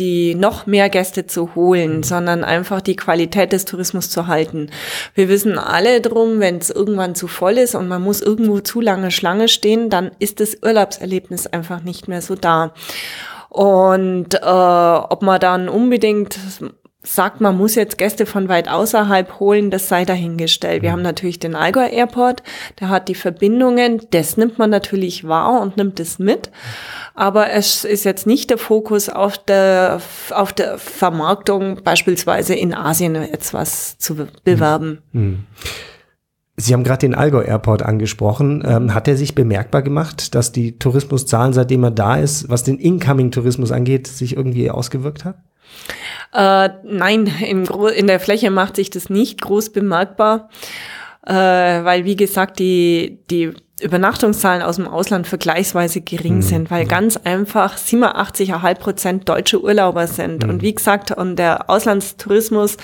die 0.00 0.34
noch 0.34 0.66
mehr 0.66 0.88
Gäste 0.88 1.26
zu 1.26 1.54
holen, 1.54 2.02
sondern 2.02 2.42
einfach 2.42 2.80
die 2.80 2.96
Qualität 2.96 3.52
des 3.52 3.66
Tourismus 3.66 4.10
zu 4.10 4.26
halten. 4.26 4.70
Wir 5.14 5.28
wissen 5.28 5.58
alle 5.58 6.00
drum, 6.00 6.40
wenn 6.40 6.56
es 6.56 6.70
irgendwann 6.70 7.14
zu 7.14 7.28
voll 7.28 7.58
ist 7.58 7.76
und 7.76 7.86
man 7.86 8.02
muss 8.02 8.20
irgendwo 8.20 8.58
zu 8.58 8.80
lange 8.80 9.12
Schlange 9.12 9.46
stehen, 9.46 9.90
dann 9.90 10.10
ist 10.18 10.40
das 10.40 10.56
Urlaubserlebnis 10.60 11.46
einfach 11.46 11.84
nicht 11.84 12.08
mehr 12.08 12.20
so 12.20 12.34
da. 12.34 12.72
Und 13.48 14.34
äh, 14.34 14.38
ob 14.44 15.22
man 15.22 15.40
dann 15.40 15.68
unbedingt 15.68 16.38
sagt, 17.02 17.40
man 17.40 17.56
muss 17.56 17.74
jetzt 17.74 17.96
Gäste 17.96 18.26
von 18.26 18.48
weit 18.48 18.68
außerhalb 18.68 19.38
holen, 19.40 19.70
das 19.70 19.88
sei 19.88 20.04
dahingestellt. 20.04 20.82
Wir 20.82 20.90
mhm. 20.90 20.94
haben 20.94 21.02
natürlich 21.02 21.38
den 21.38 21.54
Allgäu 21.54 21.86
Airport, 21.86 22.42
der 22.80 22.88
hat 22.88 23.08
die 23.08 23.14
Verbindungen, 23.14 24.02
das 24.10 24.36
nimmt 24.36 24.58
man 24.58 24.70
natürlich 24.70 25.26
wahr 25.26 25.60
und 25.60 25.76
nimmt 25.76 26.00
es 26.00 26.18
mit. 26.18 26.50
Aber 27.14 27.50
es 27.50 27.84
ist 27.84 28.04
jetzt 28.04 28.26
nicht 28.26 28.50
der 28.50 28.58
Fokus 28.58 29.08
auf 29.08 29.38
der, 29.38 30.00
auf 30.30 30.52
der 30.52 30.78
Vermarktung, 30.78 31.82
beispielsweise 31.82 32.54
in 32.54 32.74
Asien 32.74 33.14
etwas 33.14 33.96
zu 33.98 34.28
bewerben. 34.44 35.00
Mhm. 35.12 35.44
Sie 36.60 36.74
haben 36.74 36.82
gerade 36.82 37.00
den 37.00 37.14
Allgäu 37.14 37.42
Airport 37.42 37.82
angesprochen. 37.82 38.64
Ähm, 38.66 38.92
hat 38.92 39.06
er 39.06 39.16
sich 39.16 39.36
bemerkbar 39.36 39.82
gemacht, 39.82 40.34
dass 40.34 40.50
die 40.50 40.76
Tourismuszahlen, 40.76 41.52
seitdem 41.52 41.84
er 41.84 41.92
da 41.92 42.16
ist, 42.16 42.50
was 42.50 42.64
den 42.64 42.78
Incoming-Tourismus 42.78 43.70
angeht, 43.70 44.08
sich 44.08 44.36
irgendwie 44.36 44.68
ausgewirkt 44.68 45.24
hat? 45.24 45.36
Äh, 46.34 46.70
nein, 46.84 47.32
in, 47.46 47.64
in 47.64 48.06
der 48.08 48.18
Fläche 48.18 48.50
macht 48.50 48.74
sich 48.74 48.90
das 48.90 49.08
nicht 49.08 49.40
groß 49.40 49.70
bemerkbar, 49.70 50.50
äh, 51.24 51.32
weil 51.32 52.04
wie 52.04 52.16
gesagt 52.16 52.58
die, 52.58 53.20
die 53.30 53.52
Übernachtungszahlen 53.80 54.62
aus 54.62 54.76
dem 54.76 54.88
Ausland 54.88 55.28
vergleichsweise 55.28 56.00
gering 56.00 56.36
mhm. 56.36 56.42
sind, 56.42 56.70
weil 56.72 56.86
ganz 56.86 57.16
einfach 57.16 57.78
87,5 57.78 58.74
Prozent 58.74 59.28
deutsche 59.28 59.62
Urlauber 59.62 60.08
sind. 60.08 60.42
Mhm. 60.42 60.50
Und 60.50 60.62
wie 60.62 60.74
gesagt, 60.74 61.12
und 61.12 61.36
der 61.36 61.70
Auslandstourismus 61.70 62.78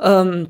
ähm, 0.00 0.48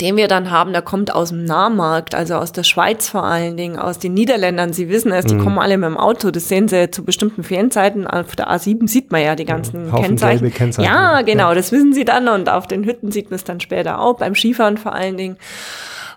den 0.00 0.16
wir 0.16 0.26
dann 0.26 0.50
haben, 0.50 0.72
der 0.72 0.82
kommt 0.82 1.14
aus 1.14 1.28
dem 1.28 1.44
Nahmarkt, 1.44 2.14
also 2.14 2.34
aus 2.36 2.52
der 2.52 2.62
Schweiz 2.62 3.08
vor 3.08 3.24
allen 3.24 3.56
Dingen, 3.56 3.78
aus 3.78 3.98
den 3.98 4.14
Niederländern. 4.14 4.72
Sie 4.72 4.88
wissen 4.88 5.12
es, 5.12 5.26
die 5.26 5.34
mhm. 5.34 5.44
kommen 5.44 5.58
alle 5.58 5.76
mit 5.76 5.86
dem 5.86 5.98
Auto. 5.98 6.30
Das 6.30 6.48
sehen 6.48 6.68
Sie 6.68 6.90
zu 6.90 7.04
bestimmten 7.04 7.42
Ferienzeiten. 7.42 8.06
Auf 8.06 8.34
der 8.34 8.50
A7 8.50 8.88
sieht 8.88 9.12
man 9.12 9.22
ja 9.22 9.36
die 9.36 9.44
ganzen 9.44 9.88
ja, 9.92 10.00
Kennzeichen. 10.00 10.52
Kennzeichen. 10.52 10.90
Ja, 10.90 11.22
genau, 11.22 11.50
ja. 11.50 11.54
das 11.54 11.72
wissen 11.72 11.92
Sie 11.92 12.04
dann. 12.04 12.28
Und 12.28 12.48
auf 12.48 12.66
den 12.66 12.84
Hütten 12.84 13.12
sieht 13.12 13.30
man 13.30 13.36
es 13.36 13.44
dann 13.44 13.60
später 13.60 14.00
auch, 14.00 14.16
beim 14.16 14.34
Skifahren 14.34 14.78
vor 14.78 14.94
allen 14.94 15.16
Dingen. 15.16 15.36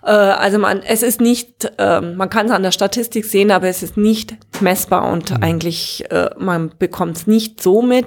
Äh, 0.06 0.10
also 0.10 0.58
man, 0.58 0.82
es 0.82 1.02
ist 1.02 1.20
nicht, 1.20 1.70
äh, 1.78 2.00
man 2.00 2.30
kann 2.30 2.46
es 2.46 2.52
an 2.52 2.62
der 2.62 2.70
Statistik 2.70 3.24
sehen, 3.24 3.50
aber 3.50 3.66
es 3.66 3.82
ist 3.82 3.96
nicht 3.96 4.36
messbar 4.60 5.10
und 5.10 5.30
mhm. 5.32 5.42
eigentlich, 5.42 6.04
äh, 6.10 6.30
man 6.38 6.70
bekommt 6.78 7.16
es 7.16 7.26
nicht 7.26 7.60
so 7.60 7.82
mit. 7.82 8.06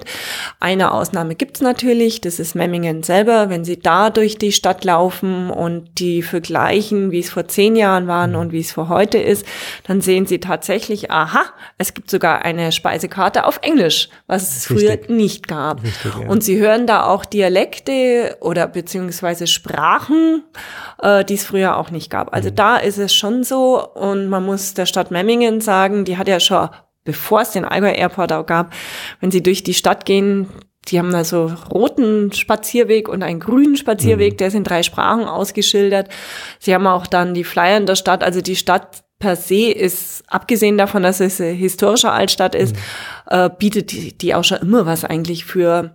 Eine 0.58 0.92
Ausnahme 0.92 1.34
gibt 1.34 1.56
es 1.56 1.62
natürlich, 1.62 2.20
das 2.22 2.40
ist 2.40 2.54
Memmingen 2.54 3.02
selber. 3.02 3.50
Wenn 3.50 3.64
Sie 3.64 3.78
da 3.78 4.08
durch 4.08 4.38
die 4.38 4.52
Stadt 4.52 4.84
laufen 4.84 5.50
und 5.50 5.98
die 5.98 6.22
vergleichen, 6.22 7.10
wie 7.10 7.20
es 7.20 7.30
vor 7.30 7.46
zehn 7.48 7.76
Jahren 7.76 8.06
waren 8.06 8.30
mhm. 8.30 8.38
und 8.38 8.52
wie 8.52 8.60
es 8.60 8.72
vor 8.72 8.88
heute 8.88 9.18
ist, 9.18 9.44
dann 9.86 10.00
sehen 10.00 10.24
Sie 10.24 10.40
tatsächlich, 10.40 11.10
aha, 11.10 11.44
es 11.76 11.92
gibt 11.92 12.10
sogar 12.10 12.42
eine 12.44 12.72
Speisekarte 12.72 13.44
auf 13.44 13.58
Englisch, 13.62 14.08
was 14.26 14.56
es 14.56 14.70
Richtig. 14.70 15.04
früher 15.06 15.16
nicht 15.16 15.48
gab. 15.48 15.82
Richtig, 15.82 16.12
ja. 16.18 16.28
Und 16.28 16.42
Sie 16.42 16.58
hören 16.58 16.86
da 16.86 17.04
auch 17.04 17.26
Dialekte 17.26 18.38
oder 18.40 18.66
beziehungsweise 18.66 19.46
Sprachen, 19.46 20.44
äh, 21.02 21.24
die 21.26 21.34
es 21.34 21.44
früher 21.44 21.76
auch 21.76 21.89
nicht 21.90 22.10
gab. 22.10 22.34
Also 22.34 22.50
mhm. 22.50 22.54
da 22.56 22.76
ist 22.76 22.98
es 22.98 23.14
schon 23.14 23.44
so 23.44 23.86
und 23.94 24.28
man 24.28 24.44
muss 24.44 24.74
der 24.74 24.86
Stadt 24.86 25.10
Memmingen 25.10 25.60
sagen, 25.60 26.04
die 26.04 26.16
hat 26.16 26.28
ja 26.28 26.40
schon, 26.40 26.68
bevor 27.04 27.42
es 27.42 27.52
den 27.52 27.64
Allgäu 27.64 27.92
Airport 27.92 28.32
auch 28.32 28.46
gab, 28.46 28.72
wenn 29.20 29.30
sie 29.30 29.42
durch 29.42 29.62
die 29.62 29.74
Stadt 29.74 30.04
gehen, 30.04 30.48
die 30.88 30.98
haben 30.98 31.12
da 31.12 31.24
so 31.24 31.52
roten 31.70 32.32
Spazierweg 32.32 33.08
und 33.08 33.22
einen 33.22 33.40
grünen 33.40 33.76
Spazierweg, 33.76 34.34
mhm. 34.34 34.36
der 34.38 34.48
ist 34.48 34.54
in 34.54 34.64
drei 34.64 34.82
Sprachen 34.82 35.24
ausgeschildert. 35.24 36.08
Sie 36.58 36.74
haben 36.74 36.86
auch 36.86 37.06
dann 37.06 37.34
die 37.34 37.44
Flyer 37.44 37.76
in 37.76 37.86
der 37.86 37.96
Stadt, 37.96 38.24
also 38.24 38.40
die 38.40 38.56
Stadt 38.56 39.04
per 39.18 39.36
se 39.36 39.70
ist, 39.70 40.24
abgesehen 40.28 40.78
davon, 40.78 41.02
dass 41.02 41.20
es 41.20 41.40
eine 41.40 41.50
historische 41.50 42.10
Altstadt 42.10 42.54
ist, 42.54 42.74
mhm. 42.74 42.80
äh, 43.26 43.50
bietet 43.56 43.92
die, 43.92 44.16
die 44.16 44.34
auch 44.34 44.44
schon 44.44 44.58
immer 44.58 44.86
was 44.86 45.04
eigentlich 45.04 45.44
für 45.44 45.94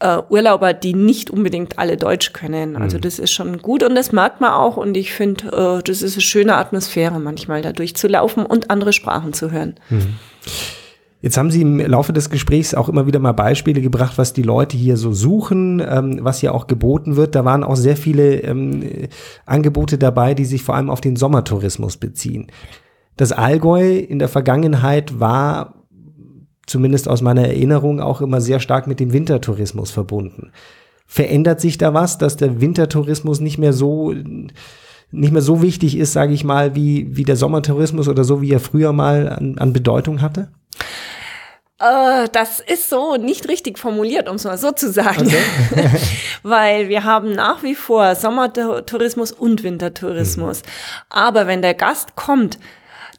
äh, 0.00 0.18
Urlauber, 0.28 0.74
die 0.74 0.94
nicht 0.94 1.30
unbedingt 1.30 1.78
alle 1.78 1.96
Deutsch 1.96 2.32
können. 2.32 2.76
Also 2.76 2.98
mhm. 2.98 3.02
das 3.02 3.18
ist 3.18 3.32
schon 3.32 3.58
gut 3.58 3.82
und 3.82 3.94
das 3.94 4.12
merkt 4.12 4.40
man 4.40 4.52
auch 4.52 4.76
und 4.76 4.96
ich 4.96 5.12
finde, 5.12 5.78
äh, 5.78 5.82
das 5.82 6.02
ist 6.02 6.14
eine 6.14 6.22
schöne 6.22 6.56
Atmosphäre 6.56 7.18
manchmal 7.18 7.62
da 7.62 7.72
durchzulaufen 7.72 8.46
und 8.46 8.70
andere 8.70 8.92
Sprachen 8.92 9.32
zu 9.32 9.50
hören. 9.50 9.74
Mhm. 9.90 10.14
Jetzt 11.20 11.36
haben 11.36 11.50
Sie 11.50 11.62
im 11.62 11.80
Laufe 11.80 12.12
des 12.12 12.30
Gesprächs 12.30 12.74
auch 12.74 12.88
immer 12.88 13.08
wieder 13.08 13.18
mal 13.18 13.32
Beispiele 13.32 13.80
gebracht, 13.80 14.18
was 14.18 14.34
die 14.34 14.42
Leute 14.42 14.76
hier 14.76 14.96
so 14.96 15.12
suchen, 15.12 15.82
ähm, 15.84 16.20
was 16.22 16.38
hier 16.38 16.54
auch 16.54 16.68
geboten 16.68 17.16
wird. 17.16 17.34
Da 17.34 17.44
waren 17.44 17.64
auch 17.64 17.74
sehr 17.74 17.96
viele 17.96 18.36
ähm, 18.42 19.08
Angebote 19.44 19.98
dabei, 19.98 20.34
die 20.34 20.44
sich 20.44 20.62
vor 20.62 20.76
allem 20.76 20.90
auf 20.90 21.00
den 21.00 21.16
Sommertourismus 21.16 21.96
beziehen. 21.96 22.46
Das 23.16 23.32
Allgäu 23.32 23.96
in 23.96 24.20
der 24.20 24.28
Vergangenheit 24.28 25.18
war 25.18 25.77
zumindest 26.68 27.08
aus 27.08 27.22
meiner 27.22 27.46
Erinnerung 27.46 28.00
auch 28.00 28.20
immer 28.20 28.40
sehr 28.40 28.60
stark 28.60 28.86
mit 28.86 29.00
dem 29.00 29.12
Wintertourismus 29.12 29.90
verbunden. 29.90 30.52
Verändert 31.06 31.60
sich 31.60 31.78
da 31.78 31.94
was, 31.94 32.18
dass 32.18 32.36
der 32.36 32.60
Wintertourismus 32.60 33.40
nicht 33.40 33.58
mehr 33.58 33.72
so 33.72 34.14
nicht 35.10 35.32
mehr 35.32 35.42
so 35.42 35.62
wichtig 35.62 35.96
ist, 35.96 36.12
sage 36.12 36.34
ich 36.34 36.44
mal, 36.44 36.74
wie, 36.74 37.16
wie 37.16 37.24
der 37.24 37.36
Sommertourismus 37.36 38.08
oder 38.08 38.24
so, 38.24 38.42
wie 38.42 38.52
er 38.52 38.60
früher 38.60 38.92
mal 38.92 39.30
an, 39.30 39.56
an 39.56 39.72
Bedeutung 39.72 40.20
hatte? 40.20 40.48
Äh, 41.80 42.28
das 42.32 42.60
ist 42.60 42.90
so 42.90 43.16
nicht 43.16 43.48
richtig 43.48 43.78
formuliert, 43.78 44.28
um 44.28 44.36
es 44.36 44.44
mal 44.44 44.58
so 44.58 44.72
zu 44.72 44.90
sagen. 44.90 45.26
Okay. 45.26 45.90
Weil 46.42 46.88
wir 46.88 47.04
haben 47.04 47.32
nach 47.32 47.62
wie 47.62 47.74
vor 47.74 48.14
Sommertourismus 48.16 49.32
und 49.32 49.62
Wintertourismus. 49.62 50.62
Mhm. 50.62 50.68
Aber 51.08 51.46
wenn 51.46 51.62
der 51.62 51.74
Gast 51.74 52.16
kommt, 52.16 52.58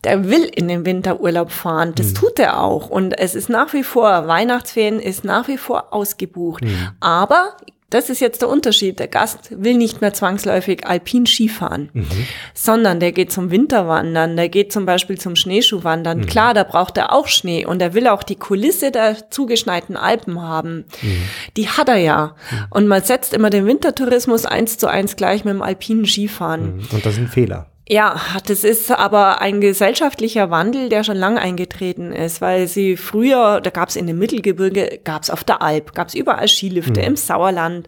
der 0.03 0.29
will 0.29 0.44
in 0.44 0.68
den 0.68 0.86
Winterurlaub 0.86 1.51
fahren. 1.51 1.94
Das 1.96 2.10
mhm. 2.10 2.15
tut 2.15 2.39
er 2.39 2.62
auch. 2.62 2.89
Und 2.89 3.18
es 3.18 3.36
ist 3.36 3.50
nach 3.50 3.74
wie 3.74 3.84
vor, 3.84 4.27
Weihnachtsferien 4.27 5.00
ist 5.00 5.25
nach 5.25 5.48
wie 5.48 5.58
vor 5.58 5.94
ausgebucht. 5.94 6.63
Mhm. 6.63 6.89
Aber 7.00 7.56
das 7.89 8.10
ist 8.10 8.20
jetzt 8.20 8.41
der 8.41 8.50
Unterschied. 8.50 9.00
Der 9.00 9.08
Gast 9.08 9.50
will 9.51 9.75
nicht 9.75 10.01
mehr 10.01 10.13
zwangsläufig 10.13 10.86
alpin 10.86 11.25
Skifahren, 11.25 11.89
mhm. 11.94 12.08
sondern 12.53 13.00
der 13.00 13.12
geht 13.12 13.32
zum 13.32 13.50
Winterwandern, 13.50 14.36
der 14.38 14.50
geht 14.50 14.72
zum 14.72 14.86
Beispiel 14.86 15.18
zum 15.18 15.36
Schneeschuhwandern. 15.36 16.20
Mhm. 16.20 16.25
Klar, 16.27 16.53
da 16.53 16.63
braucht 16.63 16.98
er 16.98 17.12
auch 17.12 17.27
Schnee 17.27 17.65
und 17.65 17.82
er 17.82 17.94
will 17.94 18.08
auch 18.08 18.24
die 18.24 18.36
Kulisse 18.36 18.91
der 18.91 19.29
zugeschneiten 19.32 19.98
Alpen 19.98 20.41
haben. 20.41 20.86
Mhm. 21.01 21.22
Die 21.58 21.68
hat 21.68 21.89
er 21.89 21.98
ja. 21.98 22.36
Mhm. 22.51 22.58
Und 22.70 22.88
man 22.88 23.03
setzt 23.03 23.34
immer 23.34 23.50
den 23.50 23.65
Wintertourismus 23.65 24.46
eins 24.46 24.77
zu 24.77 24.88
eins 24.88 25.15
gleich 25.15 25.44
mit 25.44 25.56
dem 25.56 25.62
alpinen 25.62 26.06
Skifahren. 26.06 26.77
Mhm. 26.77 26.88
Und 26.91 27.06
das 27.06 27.13
ist 27.13 27.20
ein 27.20 27.27
Fehler. 27.27 27.68
Ja, 27.91 28.22
das 28.46 28.63
ist 28.63 28.91
aber 28.91 29.41
ein 29.41 29.62
gesellschaftlicher 29.62 30.51
Wandel, 30.51 30.89
der 30.89 31.03
schon 31.03 31.17
lang 31.17 31.39
eingetreten 31.39 32.12
ist, 32.12 32.39
weil 32.39 32.67
sie 32.67 32.96
früher, 32.98 33.62
da 33.62 33.72
gab 33.72 33.89
es 33.89 33.96
in 33.96 34.05
dem 34.05 34.19
Mittelgebirge, 34.19 35.00
gab 35.03 35.24
es 35.24 35.31
auf 35.31 35.43
der 35.43 35.63
Alp, 35.63 35.96
gab 35.96 36.10
es 36.10 36.13
überall 36.13 36.48
Skilifte, 36.48 37.00
mhm. 37.00 37.08
im 37.08 37.15
Sauerland, 37.15 37.88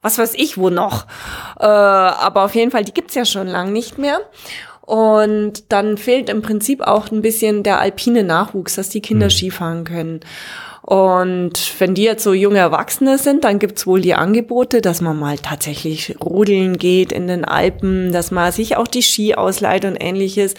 was 0.00 0.18
weiß 0.18 0.34
ich 0.34 0.58
wo 0.58 0.70
noch. 0.70 1.06
Äh, 1.58 1.66
aber 1.66 2.44
auf 2.44 2.54
jeden 2.54 2.70
Fall, 2.70 2.84
die 2.84 2.94
gibt's 2.94 3.16
ja 3.16 3.24
schon 3.24 3.48
lang 3.48 3.72
nicht 3.72 3.98
mehr. 3.98 4.20
Und 4.82 5.72
dann 5.72 5.98
fehlt 5.98 6.28
im 6.28 6.42
Prinzip 6.42 6.80
auch 6.80 7.10
ein 7.10 7.20
bisschen 7.20 7.64
der 7.64 7.80
alpine 7.80 8.22
Nachwuchs, 8.22 8.76
dass 8.76 8.90
die 8.90 9.02
Kinder 9.02 9.26
mhm. 9.26 9.30
Skifahren 9.30 9.82
können. 9.82 10.20
Und 10.82 11.78
wenn 11.78 11.94
die 11.94 12.02
jetzt 12.02 12.24
so 12.24 12.32
junge 12.32 12.58
Erwachsene 12.58 13.16
sind, 13.16 13.44
dann 13.44 13.60
gibt's 13.60 13.86
wohl 13.86 14.00
die 14.00 14.14
Angebote, 14.14 14.80
dass 14.80 15.00
man 15.00 15.16
mal 15.16 15.38
tatsächlich 15.38 16.16
rodeln 16.20 16.76
geht 16.76 17.12
in 17.12 17.28
den 17.28 17.44
Alpen, 17.44 18.12
dass 18.12 18.32
man 18.32 18.50
sich 18.50 18.76
auch 18.76 18.88
die 18.88 19.02
Ski 19.02 19.36
ausleiht 19.36 19.84
und 19.84 19.94
ähnliches. 19.94 20.54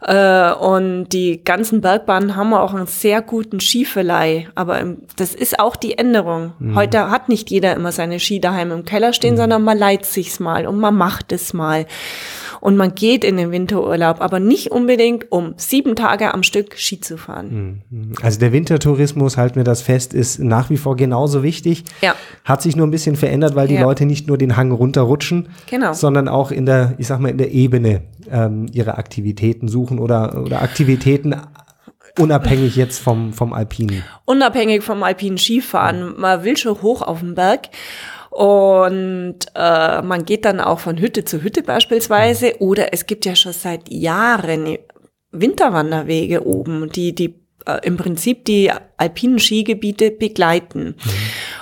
Äh, 0.00 0.52
und 0.52 1.08
die 1.08 1.42
ganzen 1.42 1.80
Bergbahnen 1.80 2.36
haben 2.36 2.54
auch 2.54 2.72
einen 2.72 2.86
sehr 2.86 3.20
guten 3.20 3.58
Skiverleih. 3.58 4.46
Aber 4.54 4.94
das 5.16 5.34
ist 5.34 5.58
auch 5.58 5.74
die 5.74 5.98
Änderung. 5.98 6.52
Mhm. 6.60 6.76
Heute 6.76 7.10
hat 7.10 7.28
nicht 7.28 7.50
jeder 7.50 7.74
immer 7.74 7.90
seine 7.90 8.20
Ski 8.20 8.40
daheim 8.40 8.70
im 8.70 8.84
Keller 8.84 9.12
stehen, 9.12 9.34
mhm. 9.34 9.38
sondern 9.38 9.62
man 9.64 9.76
leiht 9.76 10.06
sich's 10.06 10.38
mal 10.38 10.68
und 10.68 10.78
man 10.78 10.94
macht 10.94 11.32
es 11.32 11.52
mal 11.52 11.86
und 12.60 12.76
man 12.76 12.94
geht 12.94 13.24
in 13.24 13.36
den 13.36 13.50
Winterurlaub, 13.50 14.20
aber 14.20 14.40
nicht 14.40 14.70
unbedingt, 14.70 15.30
um 15.30 15.54
sieben 15.56 15.96
Tage 15.96 16.34
am 16.34 16.42
Stück 16.42 16.76
Ski 16.78 17.00
zu 17.00 17.16
fahren. 17.16 17.82
Mhm. 17.90 18.12
Also 18.22 18.38
der 18.40 18.52
Wintertourismus, 18.52 19.36
halten 19.36 19.56
wir 19.56 19.64
das 19.64 19.82
fest, 19.82 20.14
ist 20.14 20.38
nach 20.38 20.70
wie 20.70 20.76
vor 20.76 20.96
genauso 20.96 21.42
wichtig. 21.42 21.84
Ja. 22.00 22.14
Hat 22.44 22.62
sich 22.62 22.76
nur 22.76 22.86
ein 22.86 22.90
bisschen 22.90 23.16
verändert, 23.16 23.54
weil 23.54 23.68
die 23.68 23.74
ja. 23.74 23.82
Leute 23.82 24.06
nicht 24.06 24.26
nur 24.26 24.38
den 24.38 24.56
Hang 24.56 24.72
runterrutschen, 24.72 25.48
genau. 25.68 25.92
sondern 25.92 26.28
auch 26.28 26.50
in 26.50 26.66
der, 26.66 26.94
ich 26.98 27.06
sag 27.06 27.20
mal, 27.20 27.28
in 27.28 27.38
der 27.38 27.52
Ebene 27.52 28.02
ähm, 28.30 28.66
ihre 28.72 28.98
Aktivitäten 28.98 29.68
suchen 29.68 29.98
oder, 29.98 30.42
oder 30.42 30.62
Aktivitäten 30.62 31.34
Unabhängig 32.18 32.76
jetzt 32.76 32.98
vom, 32.98 33.32
vom 33.32 33.52
Alpinen. 33.52 34.02
Unabhängig 34.24 34.82
vom 34.82 35.02
alpinen 35.02 35.38
Skifahren. 35.38 36.14
Man 36.18 36.42
will 36.44 36.56
schon 36.56 36.80
hoch 36.82 37.02
auf 37.02 37.20
den 37.20 37.34
Berg. 37.34 37.68
Und 38.30 39.38
äh, 39.54 40.02
man 40.02 40.24
geht 40.24 40.44
dann 40.44 40.60
auch 40.60 40.80
von 40.80 40.98
Hütte 40.98 41.24
zu 41.24 41.42
Hütte 41.42 41.62
beispielsweise. 41.62 42.60
Oder 42.60 42.92
es 42.92 43.06
gibt 43.06 43.24
ja 43.24 43.34
schon 43.34 43.52
seit 43.52 43.90
Jahren 43.90 44.78
Winterwanderwege 45.30 46.46
oben, 46.46 46.90
die, 46.90 47.14
die 47.14 47.34
äh, 47.66 47.80
im 47.82 47.96
Prinzip 47.96 48.44
die 48.44 48.70
alpinen 48.96 49.38
Skigebiete 49.38 50.10
begleiten. 50.10 50.96
Mhm. 50.96 51.10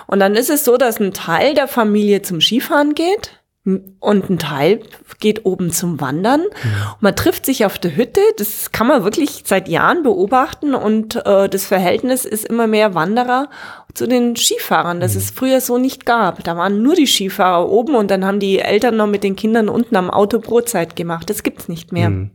Und 0.07 0.21
dann 0.21 0.35
ist 0.35 0.51
es 0.51 0.65
so, 0.65 0.77
dass 0.77 1.01
ein 1.01 1.13
Teil 1.13 1.55
der 1.55 1.69
Familie 1.69 2.23
zum 2.23 2.41
Skifahren 2.41 2.95
geht 2.95 3.36
und 3.67 4.31
ein 4.31 4.39
Teil 4.39 4.81
geht 5.19 5.45
oben 5.45 5.73
zum 5.73 6.01
Wandern. 6.01 6.41
Mhm. 6.41 6.69
man 7.01 7.17
trifft 7.17 7.47
sich 7.47 7.65
auf 7.65 7.79
der 7.79 7.97
Hütte. 7.97 8.21
Das 8.39 8.71
kann 8.71 8.87
man 8.87 9.03
wirklich 9.03 9.43
seit 9.45 9.69
Jahren 9.69 10.03
beobachten. 10.03 10.75
Und 10.75 11.17
äh, 11.27 11.49
das 11.49 11.67
Verhältnis 11.67 12.25
ist 12.25 12.45
immer 12.45 12.67
mehr 12.67 12.95
Wanderer 12.95 13.49
zu 13.95 14.07
den 14.07 14.37
Skifahrern, 14.37 15.01
das 15.01 15.15
mhm. 15.15 15.19
es 15.19 15.31
früher 15.31 15.61
so 15.61 15.79
nicht 15.79 16.07
gab. 16.07 16.45
Da 16.45 16.57
waren 16.57 16.83
nur 16.83 16.95
die 16.95 17.07
Skifahrer 17.07 17.69
oben 17.69 17.95
und 17.95 18.11
dann 18.11 18.25
haben 18.25 18.41
die 18.41 18.59
Eltern 18.59 18.97
noch 18.97 19.07
mit 19.07 19.25
den 19.25 19.37
Kindern 19.37 19.69
unten 19.69 19.97
am 19.97 20.11
Auto 20.11 20.39
Brotzeit 20.39 20.97
gemacht. 20.97 21.29
Das 21.31 21.43
gibt's 21.43 21.69
nicht 21.69 21.93
mehr. 21.93 22.11
Mhm. 22.11 22.31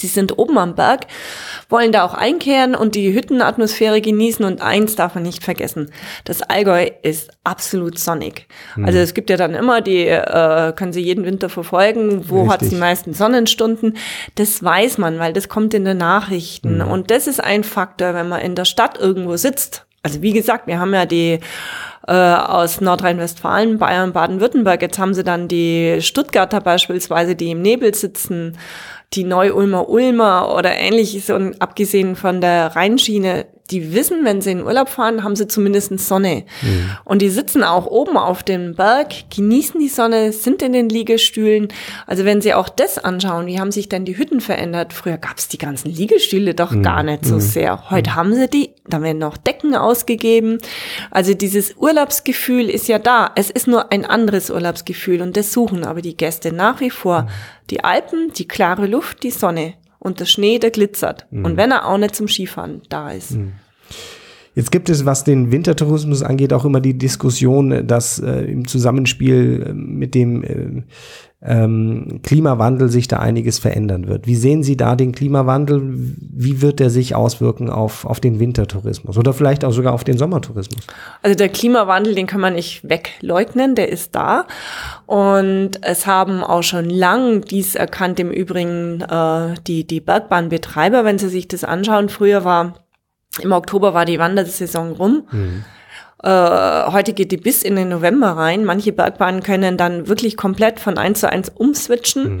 Die 0.00 0.06
sind 0.06 0.38
oben 0.38 0.58
am 0.58 0.74
Berg, 0.74 1.06
wollen 1.68 1.92
da 1.92 2.04
auch 2.04 2.14
einkehren 2.14 2.74
und 2.74 2.94
die 2.94 3.14
Hüttenatmosphäre 3.14 4.00
genießen. 4.00 4.44
Und 4.44 4.60
eins 4.60 4.96
darf 4.96 5.14
man 5.14 5.22
nicht 5.24 5.44
vergessen, 5.44 5.90
das 6.24 6.42
Allgäu 6.42 6.88
ist 7.02 7.30
absolut 7.44 7.98
sonnig. 7.98 8.46
Mhm. 8.76 8.84
Also 8.84 8.98
es 8.98 9.14
gibt 9.14 9.30
ja 9.30 9.36
dann 9.36 9.54
immer 9.54 9.80
die, 9.80 10.06
äh, 10.06 10.72
können 10.72 10.92
Sie 10.92 11.02
jeden 11.02 11.24
Winter 11.24 11.48
verfolgen, 11.48 12.28
wo 12.28 12.50
hat 12.50 12.62
es 12.62 12.70
die 12.70 12.76
meisten 12.76 13.14
Sonnenstunden. 13.14 13.96
Das 14.34 14.62
weiß 14.62 14.98
man, 14.98 15.18
weil 15.18 15.32
das 15.32 15.48
kommt 15.48 15.74
in 15.74 15.84
den 15.84 15.98
Nachrichten. 15.98 16.76
Mhm. 16.76 16.90
Und 16.90 17.10
das 17.10 17.26
ist 17.26 17.42
ein 17.42 17.64
Faktor, 17.64 18.14
wenn 18.14 18.28
man 18.28 18.40
in 18.40 18.54
der 18.54 18.64
Stadt 18.64 18.98
irgendwo 18.98 19.36
sitzt. 19.36 19.86
Also 20.02 20.22
wie 20.22 20.32
gesagt, 20.32 20.66
wir 20.66 20.78
haben 20.78 20.94
ja 20.94 21.06
die 21.06 21.40
äh, 22.06 22.12
aus 22.12 22.80
Nordrhein-Westfalen, 22.80 23.78
Bayern, 23.78 24.12
Baden-Württemberg. 24.12 24.80
Jetzt 24.80 24.98
haben 24.98 25.12
sie 25.12 25.24
dann 25.24 25.48
die 25.48 25.98
Stuttgarter 26.00 26.60
beispielsweise, 26.60 27.34
die 27.34 27.50
im 27.50 27.60
Nebel 27.60 27.94
sitzen 27.94 28.56
die 29.14 29.24
Neu-Ulmer 29.24 29.88
Ulmer 29.88 30.54
oder 30.56 30.74
ähnliches 30.74 31.30
und 31.30 31.60
abgesehen 31.62 32.16
von 32.16 32.40
der 32.40 32.76
Rheinschiene, 32.76 33.46
die 33.70 33.92
wissen, 33.92 34.24
wenn 34.24 34.40
sie 34.40 34.52
in 34.52 34.64
Urlaub 34.64 34.88
fahren, 34.88 35.24
haben 35.24 35.36
sie 35.36 35.46
zumindest 35.46 35.98
Sonne. 36.00 36.44
Mhm. 36.62 36.90
Und 37.04 37.22
die 37.22 37.28
sitzen 37.28 37.62
auch 37.62 37.86
oben 37.86 38.16
auf 38.16 38.42
dem 38.42 38.74
Berg, 38.74 39.30
genießen 39.34 39.78
die 39.78 39.88
Sonne, 39.88 40.32
sind 40.32 40.62
in 40.62 40.72
den 40.72 40.88
Liegestühlen. 40.88 41.68
Also 42.06 42.24
wenn 42.24 42.40
sie 42.40 42.54
auch 42.54 42.68
das 42.68 42.98
anschauen, 42.98 43.46
wie 43.46 43.60
haben 43.60 43.70
sich 43.70 43.88
denn 43.88 44.04
die 44.04 44.16
Hütten 44.16 44.40
verändert? 44.40 44.92
Früher 44.92 45.18
gab 45.18 45.38
es 45.38 45.48
die 45.48 45.58
ganzen 45.58 45.90
Liegestühle 45.90 46.54
doch 46.54 46.72
mhm. 46.72 46.82
gar 46.82 47.02
nicht 47.02 47.26
so 47.26 47.34
mhm. 47.34 47.40
sehr. 47.40 47.90
Heute 47.90 48.10
mhm. 48.10 48.14
haben 48.14 48.34
sie 48.34 48.48
die, 48.48 48.70
da 48.86 49.02
werden 49.02 49.18
noch 49.18 49.36
Decken 49.36 49.74
ausgegeben. 49.74 50.58
Also 51.10 51.34
dieses 51.34 51.76
Urlaubsgefühl 51.76 52.70
ist 52.70 52.88
ja 52.88 52.98
da. 52.98 53.30
Es 53.34 53.50
ist 53.50 53.66
nur 53.66 53.92
ein 53.92 54.06
anderes 54.06 54.50
Urlaubsgefühl 54.50 55.20
und 55.20 55.36
das 55.36 55.52
suchen 55.52 55.84
aber 55.84 56.00
die 56.00 56.16
Gäste 56.16 56.52
nach 56.52 56.80
wie 56.80 56.90
vor. 56.90 57.22
Mhm. 57.22 57.28
Die 57.70 57.84
Alpen, 57.84 58.32
die 58.32 58.48
klare 58.48 58.86
Luft, 58.86 59.22
die 59.22 59.30
Sonne 59.30 59.74
und 59.98 60.20
der 60.20 60.26
Schnee, 60.26 60.58
der 60.58 60.70
glitzert. 60.70 61.26
Mhm. 61.30 61.44
Und 61.44 61.56
wenn 61.56 61.70
er 61.70 61.86
auch 61.86 61.98
nicht 61.98 62.14
zum 62.14 62.28
Skifahren 62.28 62.82
da 62.88 63.10
ist. 63.10 63.32
Mhm. 63.32 63.54
Jetzt 64.58 64.72
gibt 64.72 64.90
es, 64.90 65.06
was 65.06 65.22
den 65.22 65.52
Wintertourismus 65.52 66.24
angeht, 66.24 66.52
auch 66.52 66.64
immer 66.64 66.80
die 66.80 66.98
Diskussion, 66.98 67.86
dass 67.86 68.18
äh, 68.18 68.40
im 68.40 68.66
Zusammenspiel 68.66 69.66
äh, 69.68 69.72
mit 69.72 70.16
dem 70.16 70.42
äh, 70.42 70.82
ähm, 71.40 72.18
Klimawandel 72.24 72.88
sich 72.88 73.06
da 73.06 73.20
einiges 73.20 73.60
verändern 73.60 74.08
wird. 74.08 74.26
Wie 74.26 74.34
sehen 74.34 74.64
Sie 74.64 74.76
da 74.76 74.96
den 74.96 75.12
Klimawandel? 75.12 75.80
Wie 75.84 76.60
wird 76.60 76.80
der 76.80 76.90
sich 76.90 77.14
auswirken 77.14 77.70
auf, 77.70 78.04
auf 78.04 78.18
den 78.18 78.40
Wintertourismus 78.40 79.16
oder 79.16 79.32
vielleicht 79.32 79.64
auch 79.64 79.70
sogar 79.70 79.92
auf 79.92 80.02
den 80.02 80.18
Sommertourismus? 80.18 80.88
Also 81.22 81.36
der 81.36 81.50
Klimawandel, 81.50 82.16
den 82.16 82.26
kann 82.26 82.40
man 82.40 82.54
nicht 82.54 82.82
wegleugnen, 82.82 83.76
der 83.76 83.90
ist 83.90 84.16
da. 84.16 84.48
Und 85.06 85.78
es 85.82 86.04
haben 86.08 86.42
auch 86.42 86.64
schon 86.64 86.90
lang 86.90 87.42
dies 87.42 87.76
erkannt, 87.76 88.18
im 88.18 88.32
Übrigen 88.32 89.02
äh, 89.02 89.54
die, 89.68 89.86
die 89.86 90.00
Bergbahnbetreiber, 90.00 91.04
wenn 91.04 91.20
Sie 91.20 91.28
sich 91.28 91.46
das 91.46 91.62
anschauen. 91.62 92.08
Früher 92.08 92.44
war, 92.44 92.74
im 93.40 93.52
Oktober 93.52 93.94
war 93.94 94.04
die 94.04 94.18
Wandersaison 94.18 94.92
rum. 94.92 95.24
Mhm. 95.30 95.64
Äh, 96.22 96.28
heute 96.92 97.12
geht 97.12 97.30
die 97.30 97.36
bis 97.36 97.62
in 97.62 97.76
den 97.76 97.88
November 97.88 98.32
rein. 98.32 98.64
Manche 98.64 98.92
Bergbahnen 98.92 99.42
können 99.42 99.76
dann 99.76 100.08
wirklich 100.08 100.36
komplett 100.36 100.80
von 100.80 100.98
eins 100.98 101.20
zu 101.20 101.30
eins 101.30 101.48
umswitchen, 101.48 102.36
mhm. 102.36 102.40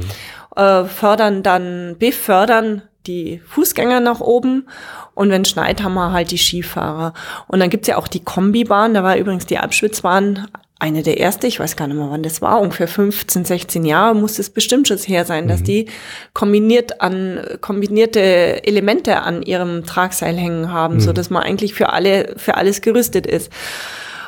äh, 0.56 0.84
fördern 0.84 1.42
dann, 1.42 1.96
befördern 1.98 2.82
die 3.06 3.40
Fußgänger 3.46 4.00
nach 4.00 4.20
oben 4.20 4.66
und 5.14 5.30
wenn 5.30 5.44
schneit, 5.44 5.82
haben 5.82 5.94
wir 5.94 6.12
halt 6.12 6.30
die 6.30 6.38
Skifahrer. 6.38 7.14
Und 7.46 7.60
dann 7.60 7.70
gibt's 7.70 7.88
ja 7.88 7.96
auch 7.96 8.08
die 8.08 8.22
Kombibahn, 8.22 8.94
da 8.94 9.02
war 9.02 9.16
übrigens 9.16 9.46
die 9.46 9.58
Abschwitzbahn 9.58 10.46
eine 10.80 11.02
der 11.02 11.18
erste, 11.18 11.46
ich 11.46 11.58
weiß 11.58 11.76
gar 11.76 11.88
nicht 11.88 11.96
mehr, 11.96 12.10
wann 12.10 12.22
das 12.22 12.40
war, 12.40 12.60
ungefähr 12.60 12.86
15, 12.86 13.44
16 13.44 13.84
Jahre 13.84 14.14
muss 14.14 14.38
es 14.38 14.50
bestimmt 14.50 14.86
schon 14.86 14.98
her 14.98 15.24
sein, 15.24 15.44
mhm. 15.44 15.48
dass 15.48 15.62
die 15.62 15.86
kombiniert 16.34 17.00
an, 17.00 17.40
kombinierte 17.60 18.64
Elemente 18.64 19.22
an 19.22 19.42
ihrem 19.42 19.84
Tragseil 19.84 20.36
hängen 20.36 20.72
haben, 20.72 20.94
mhm. 20.94 21.00
so 21.00 21.12
dass 21.12 21.30
man 21.30 21.42
eigentlich 21.42 21.74
für 21.74 21.92
alle, 21.92 22.34
für 22.36 22.56
alles 22.56 22.80
gerüstet 22.80 23.26
ist. 23.26 23.50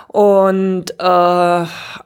Und 0.09 0.91
äh, 0.99 1.05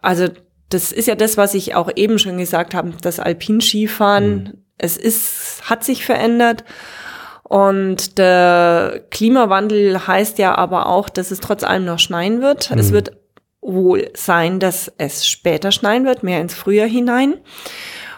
also 0.03 0.29
das 0.69 0.93
ist 0.93 1.09
ja 1.09 1.15
das, 1.15 1.39
was 1.39 1.55
ich 1.55 1.75
auch 1.75 1.91
eben 1.97 2.19
schon 2.19 2.37
gesagt 2.37 2.75
habe, 2.75 2.93
das 3.01 3.21
Alpinskifahren, 3.21 4.35
mhm. 4.35 4.53
es 4.77 4.99
ist, 4.99 5.63
hat 5.71 5.85
sich 5.85 6.05
verändert. 6.05 6.65
Und 7.45 8.19
der 8.19 9.05
Klimawandel 9.11 10.07
heißt 10.07 10.39
ja 10.39 10.55
aber 10.55 10.87
auch, 10.87 11.09
dass 11.09 11.31
es 11.31 11.41
trotz 11.41 11.63
allem 11.63 11.85
noch 11.85 11.99
schneien 11.99 12.43
wird. 12.43 12.71
Es 12.73 12.91
mhm. 12.91 12.95
wird 12.95 13.24
wohl 13.65 14.11
sein, 14.15 14.61
dass 14.61 14.93
es 14.99 15.27
später 15.27 15.73
schneien 15.73 16.05
wird, 16.05 16.23
mehr 16.23 16.41
ins 16.41 16.55
Frühjahr 16.55 16.87
hinein. 16.87 17.35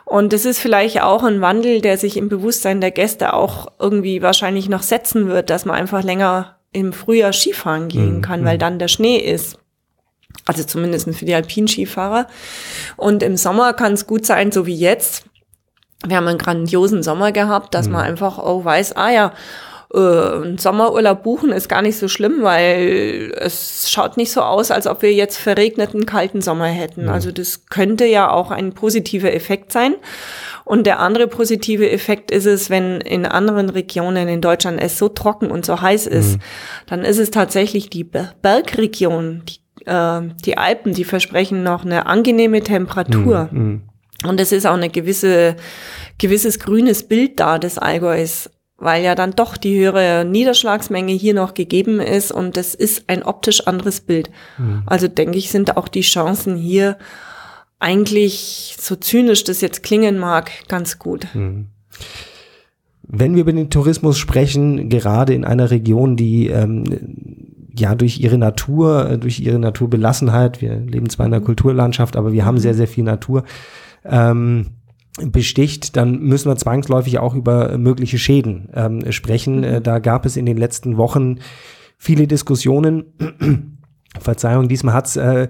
Und 0.05 0.33
es 0.33 0.45
ist 0.45 0.59
vielleicht 0.59 1.03
auch 1.03 1.25
ein 1.25 1.41
Wandel, 1.41 1.81
der 1.81 1.99
sich 1.99 2.17
im 2.17 2.29
Bewusstsein 2.29 2.81
der 2.81 2.91
Gäste 2.91 3.33
auch 3.33 3.69
irgendwie 3.79 4.23
wahrscheinlich 4.23 4.69
noch 4.69 4.83
setzen 4.83 5.29
wird, 5.29 5.51
dass 5.51 5.65
man 5.65 5.77
einfach 5.77 6.03
länger 6.03 6.59
im 6.73 6.93
Frühjahr 6.93 7.33
Skifahren 7.33 7.89
gehen 7.89 8.17
mhm. 8.17 8.23
kann, 8.23 8.45
weil 8.45 8.57
mhm. 8.57 8.61
dann 8.61 8.79
der 8.79 8.89
Schnee 8.89 9.19
ist. 9.19 9.59
Also 10.45 10.63
zumindest 10.63 11.09
für 11.15 11.25
die 11.25 11.35
Alpinskifahrer. 11.35 12.27
Und 12.97 13.23
im 13.23 13.37
Sommer 13.37 13.73
kann 13.73 13.95
es 13.95 14.07
gut 14.07 14.27
sein, 14.27 14.53
so 14.53 14.67
wie 14.67 14.77
jetzt. 14.77 15.25
Wir 16.07 16.17
haben 16.17 16.29
einen 16.29 16.39
grandiosen 16.39 17.03
Sommer 17.03 17.33
gehabt, 17.33 17.75
dass 17.75 17.87
mhm. 17.87 17.95
man 17.95 18.03
einfach 18.03 18.39
auch 18.39 18.65
weiß, 18.65 18.97
ah 18.97 19.11
ja, 19.11 19.33
äh, 19.97 20.43
einen 20.43 20.59
Sommerurlaub 20.59 21.23
buchen 21.23 21.51
ist 21.51 21.69
gar 21.69 21.81
nicht 21.81 21.99
so 21.99 22.07
schlimm, 22.07 22.43
weil 22.43 23.33
es 23.37 23.91
schaut 23.91 24.17
nicht 24.17 24.31
so 24.31 24.43
aus, 24.43 24.71
als 24.71 24.87
ob 24.87 25.03
wir 25.03 25.13
jetzt 25.13 25.39
verregneten 25.39 26.05
kalten 26.05 26.43
Sommer 26.43 26.67
hätten. 26.67 27.07
Ja. 27.07 27.13
Also 27.13 27.33
das 27.33 27.67
könnte 27.67 28.05
ja 28.05 28.31
auch 28.31 28.51
ein 28.51 28.75
positiver 28.75 29.33
Effekt 29.33 29.73
sein. 29.73 29.95
Und 30.65 30.87
der 30.87 30.99
andere 30.99 31.29
positive 31.29 31.89
Effekt 31.91 32.31
ist 32.31 32.45
es, 32.45 32.69
wenn 32.71 33.01
in 33.01 33.25
anderen 33.25 33.71
Regionen 33.71 34.29
in 34.29 34.41
Deutschland 34.41 34.81
es 34.83 34.99
so 34.99 35.09
trocken 35.09 35.51
und 35.51 35.65
so 35.65 35.81
heiß 35.81 36.07
ist, 36.07 36.35
mhm. 36.37 36.43
dann 36.87 37.05
ist 37.05 37.19
es 37.19 37.31
tatsächlich 37.31 37.89
die 37.89 38.05
Bergregion, 38.05 39.45
die, 39.49 39.89
äh, 39.89 40.23
die 40.45 40.59
Alpen, 40.59 40.93
die 40.93 41.05
versprechen 41.05 41.63
noch 41.63 41.85
eine 41.85 42.07
angenehme 42.07 42.61
Temperatur. 42.63 43.49
Mhm. 43.51 43.59
mhm. 43.59 43.83
Und 44.25 44.41
es 44.41 44.51
ist 44.51 44.67
auch 44.67 44.75
eine 44.75 44.89
gewisse, 44.89 45.57
gewisses 46.17 46.59
grünes 46.59 47.03
Bild 47.03 47.39
da 47.39 47.59
des 47.59 47.77
Allgäus 47.77 48.49
weil 48.79 49.03
ja 49.03 49.15
dann 49.15 49.33
doch 49.33 49.57
die 49.57 49.79
höhere 49.79 50.25
Niederschlagsmenge 50.25 51.13
hier 51.13 51.35
noch 51.35 51.55
gegeben 51.55 52.01
ist 52.01 52.31
und 52.31 52.57
es 52.57 52.75
ist 52.75 53.05
ein 53.09 53.23
optisch 53.23 53.67
anderes 53.67 54.01
Bild. 54.01 54.31
Mhm. 54.59 54.83
Also 54.87 55.09
denke 55.09 55.39
ich, 55.39 55.51
sind 55.51 55.77
auch 55.77 55.89
die 55.89 56.03
Chancen 56.03 56.57
hier 56.57 56.99
eigentlich, 57.79 58.77
so 58.79 58.97
zynisch 58.97 59.45
das 59.45 59.61
jetzt 59.61 59.83
klingen 59.83 60.19
mag, 60.19 60.51
ganz 60.69 60.99
gut. 60.99 61.27
Mhm. 61.35 61.67
Wenn 63.03 63.35
wir 63.35 63.43
über 63.43 63.53
den 63.53 63.71
Tourismus 63.71 64.19
sprechen, 64.19 64.89
gerade 64.89 65.33
in 65.33 65.45
einer 65.45 65.71
Region, 65.71 66.17
die 66.17 66.49
ähm, 66.49 66.85
ja 67.79 67.95
durch 67.95 68.19
ihre 68.19 68.39
Natur, 68.39 69.17
durch 69.19 69.41
ihre 69.41 69.59
Naturbelassenheit, 69.59 70.61
wir 70.61 70.77
leben 70.77 71.09
zwar 71.09 71.27
in 71.27 71.33
einer 71.33 71.41
mhm. 71.41 71.47
Kulturlandschaft, 71.47 72.17
aber 72.17 72.33
wir 72.33 72.45
haben 72.45 72.59
sehr, 72.59 72.75
sehr 72.75 72.89
viel 72.89 73.05
Natur, 73.05 73.45
ähm, 74.05 74.67
besticht, 75.23 75.97
dann 75.97 76.21
müssen 76.21 76.51
wir 76.51 76.57
zwangsläufig 76.57 77.19
auch 77.19 77.35
über 77.35 77.79
mögliche 77.79 78.19
Schäden 78.19 78.69
ähm, 78.75 79.13
sprechen. 79.13 79.59
Mhm. 79.59 79.65
Äh, 79.65 79.81
da 79.81 79.99
gab 79.99 80.27
es 80.27 80.37
in 80.37 80.47
den 80.47 80.57
letzten 80.57 80.97
Wochen 80.97 81.39
viele 81.97 82.27
Diskussionen. 82.27 83.05
Verzeihung, 84.21 84.69
diesmal 84.69 84.95
hat's 84.95 85.17
äh, 85.17 85.49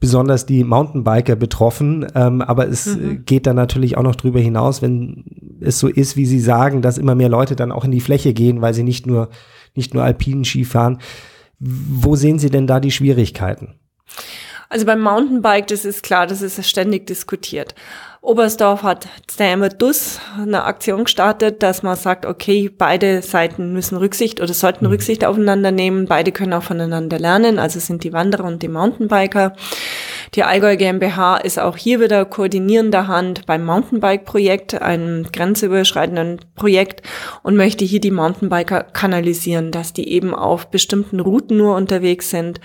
besonders 0.00 0.46
die 0.46 0.64
Mountainbiker 0.64 1.36
betroffen, 1.36 2.06
ähm, 2.14 2.42
aber 2.42 2.68
es 2.68 2.86
äh, 2.86 2.96
mhm. 2.98 3.24
geht 3.24 3.46
dann 3.46 3.56
natürlich 3.56 3.96
auch 3.96 4.02
noch 4.02 4.16
drüber 4.16 4.40
hinaus, 4.40 4.82
wenn 4.82 5.24
es 5.60 5.78
so 5.78 5.88
ist, 5.88 6.16
wie 6.16 6.26
Sie 6.26 6.40
sagen, 6.40 6.82
dass 6.82 6.98
immer 6.98 7.14
mehr 7.14 7.28
Leute 7.28 7.54
dann 7.54 7.72
auch 7.72 7.84
in 7.84 7.92
die 7.92 8.00
Fläche 8.00 8.32
gehen, 8.32 8.60
weil 8.60 8.74
sie 8.74 8.82
nicht 8.82 9.06
nur 9.06 9.28
nicht 9.74 9.94
nur 9.94 10.02
alpinen 10.02 10.44
Ski 10.44 10.64
fahren. 10.64 10.98
Wo 11.58 12.16
sehen 12.16 12.38
Sie 12.38 12.50
denn 12.50 12.66
da 12.66 12.80
die 12.80 12.90
Schwierigkeiten? 12.90 13.74
Also 14.68 14.84
beim 14.84 15.00
Mountainbike, 15.00 15.68
das 15.68 15.84
ist 15.84 16.02
klar, 16.02 16.26
das 16.26 16.42
ist 16.42 16.66
ständig 16.68 17.06
diskutiert 17.06 17.74
Oberstdorf 18.22 18.84
hat 18.84 19.08
der 19.40 19.56
Dus 19.70 20.20
eine 20.40 20.62
Aktion 20.62 21.04
gestartet, 21.04 21.60
dass 21.60 21.82
man 21.82 21.96
sagt, 21.96 22.24
okay, 22.24 22.70
beide 22.70 23.20
Seiten 23.20 23.72
müssen 23.72 23.98
Rücksicht 23.98 24.40
oder 24.40 24.54
sollten 24.54 24.84
mhm. 24.84 24.92
Rücksicht 24.92 25.24
aufeinander 25.24 25.72
nehmen. 25.72 26.06
Beide 26.06 26.30
können 26.30 26.52
auch 26.52 26.62
voneinander 26.62 27.18
lernen. 27.18 27.58
Also 27.58 27.80
sind 27.80 28.04
die 28.04 28.12
Wanderer 28.12 28.44
und 28.44 28.62
die 28.62 28.68
Mountainbiker. 28.68 29.54
Die 30.36 30.44
Allgäu 30.44 30.76
GmbH 30.76 31.38
ist 31.38 31.58
auch 31.58 31.76
hier 31.76 31.98
wieder 31.98 32.24
koordinierender 32.24 33.08
Hand 33.08 33.44
beim 33.46 33.64
Mountainbike-Projekt, 33.64 34.80
einem 34.80 35.24
grenzüberschreitenden 35.24 36.40
Projekt 36.54 37.02
und 37.42 37.56
möchte 37.56 37.84
hier 37.84 38.00
die 38.00 38.12
Mountainbiker 38.12 38.84
kanalisieren, 38.84 39.72
dass 39.72 39.94
die 39.94 40.08
eben 40.08 40.32
auf 40.32 40.68
bestimmten 40.68 41.18
Routen 41.18 41.56
nur 41.56 41.74
unterwegs 41.74 42.30
sind. 42.30 42.60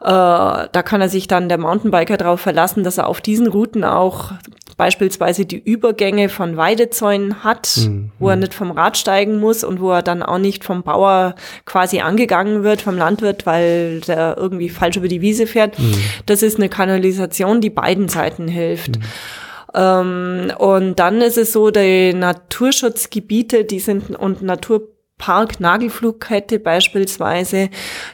Äh, 0.00 0.04
da 0.06 0.82
kann 0.84 1.00
er 1.00 1.08
sich 1.10 1.28
dann 1.28 1.50
der 1.50 1.58
Mountainbiker 1.58 2.16
darauf 2.16 2.40
verlassen, 2.40 2.82
dass 2.82 2.98
er 2.98 3.06
auf 3.06 3.20
diesen 3.20 3.46
Routen 3.46 3.84
auch 3.84 4.32
beispielsweise 4.76 5.46
die 5.46 5.58
Übergänge 5.58 6.28
von 6.28 6.56
Weidezäunen 6.56 7.42
hat, 7.44 7.76
mhm. 7.78 8.10
wo 8.18 8.28
er 8.28 8.36
nicht 8.36 8.54
vom 8.54 8.70
Rad 8.70 8.98
steigen 8.98 9.40
muss 9.40 9.64
und 9.64 9.80
wo 9.80 9.90
er 9.90 10.02
dann 10.02 10.22
auch 10.22 10.38
nicht 10.38 10.64
vom 10.64 10.82
Bauer 10.82 11.34
quasi 11.64 12.00
angegangen 12.00 12.62
wird, 12.62 12.82
vom 12.82 12.96
Landwirt, 12.96 13.46
weil 13.46 14.00
der 14.00 14.36
irgendwie 14.36 14.68
falsch 14.68 14.96
über 14.96 15.08
die 15.08 15.22
Wiese 15.22 15.46
fährt. 15.46 15.78
Mhm. 15.78 15.94
Das 16.26 16.42
ist 16.42 16.58
eine 16.58 16.68
Kanalisation, 16.68 17.60
die 17.60 17.70
beiden 17.70 18.08
Seiten 18.08 18.48
hilft. 18.48 18.98
Mhm. 18.98 19.04
Ähm, 19.74 20.52
und 20.58 20.98
dann 20.98 21.20
ist 21.20 21.38
es 21.38 21.52
so, 21.52 21.70
die 21.70 22.12
Naturschutzgebiete, 22.12 23.64
die 23.64 23.80
sind 23.80 24.10
und 24.10 24.42
Natur 24.42 24.95
Park 25.18 25.60
Nagelflugkette 25.60 26.58
beispielsweise, 26.58 27.70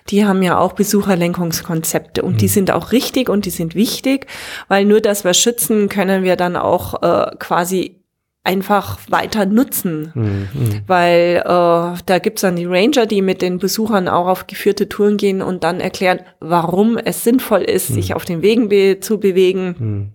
die 0.08 0.24
haben 0.24 0.42
ja 0.42 0.58
auch 0.58 0.72
Besucherlenkungskonzepte 0.72 2.22
und 2.22 2.34
mhm. 2.34 2.38
die 2.38 2.48
sind 2.48 2.70
auch 2.70 2.92
richtig 2.92 3.28
und 3.28 3.44
die 3.44 3.50
sind 3.50 3.74
wichtig, 3.74 4.26
weil 4.68 4.84
nur 4.84 5.00
dass 5.00 5.24
wir 5.24 5.34
schützen, 5.34 5.88
können 5.88 6.22
wir 6.22 6.36
dann 6.36 6.56
auch 6.56 7.02
äh, 7.02 7.34
quasi 7.38 8.02
einfach 8.44 8.98
weiter 9.08 9.46
nutzen, 9.46 10.12
mhm. 10.14 10.48
mhm. 10.52 10.80
weil 10.86 11.42
äh, 11.44 11.98
da 12.06 12.18
gibt's 12.20 12.42
dann 12.42 12.56
die 12.56 12.64
Ranger, 12.64 13.06
die 13.06 13.22
mit 13.22 13.40
den 13.40 13.58
Besuchern 13.58 14.08
auch 14.08 14.26
auf 14.26 14.46
geführte 14.46 14.88
Touren 14.88 15.16
gehen 15.16 15.42
und 15.42 15.62
dann 15.64 15.80
erklären, 15.80 16.20
warum 16.40 16.98
es 16.98 17.22
sinnvoll 17.22 17.62
ist, 17.62 17.90
mhm. 17.90 17.94
sich 17.94 18.14
auf 18.14 18.24
den 18.24 18.42
Wegen 18.42 18.68
be 18.68 18.98
zu 19.00 19.18
bewegen. 19.18 20.12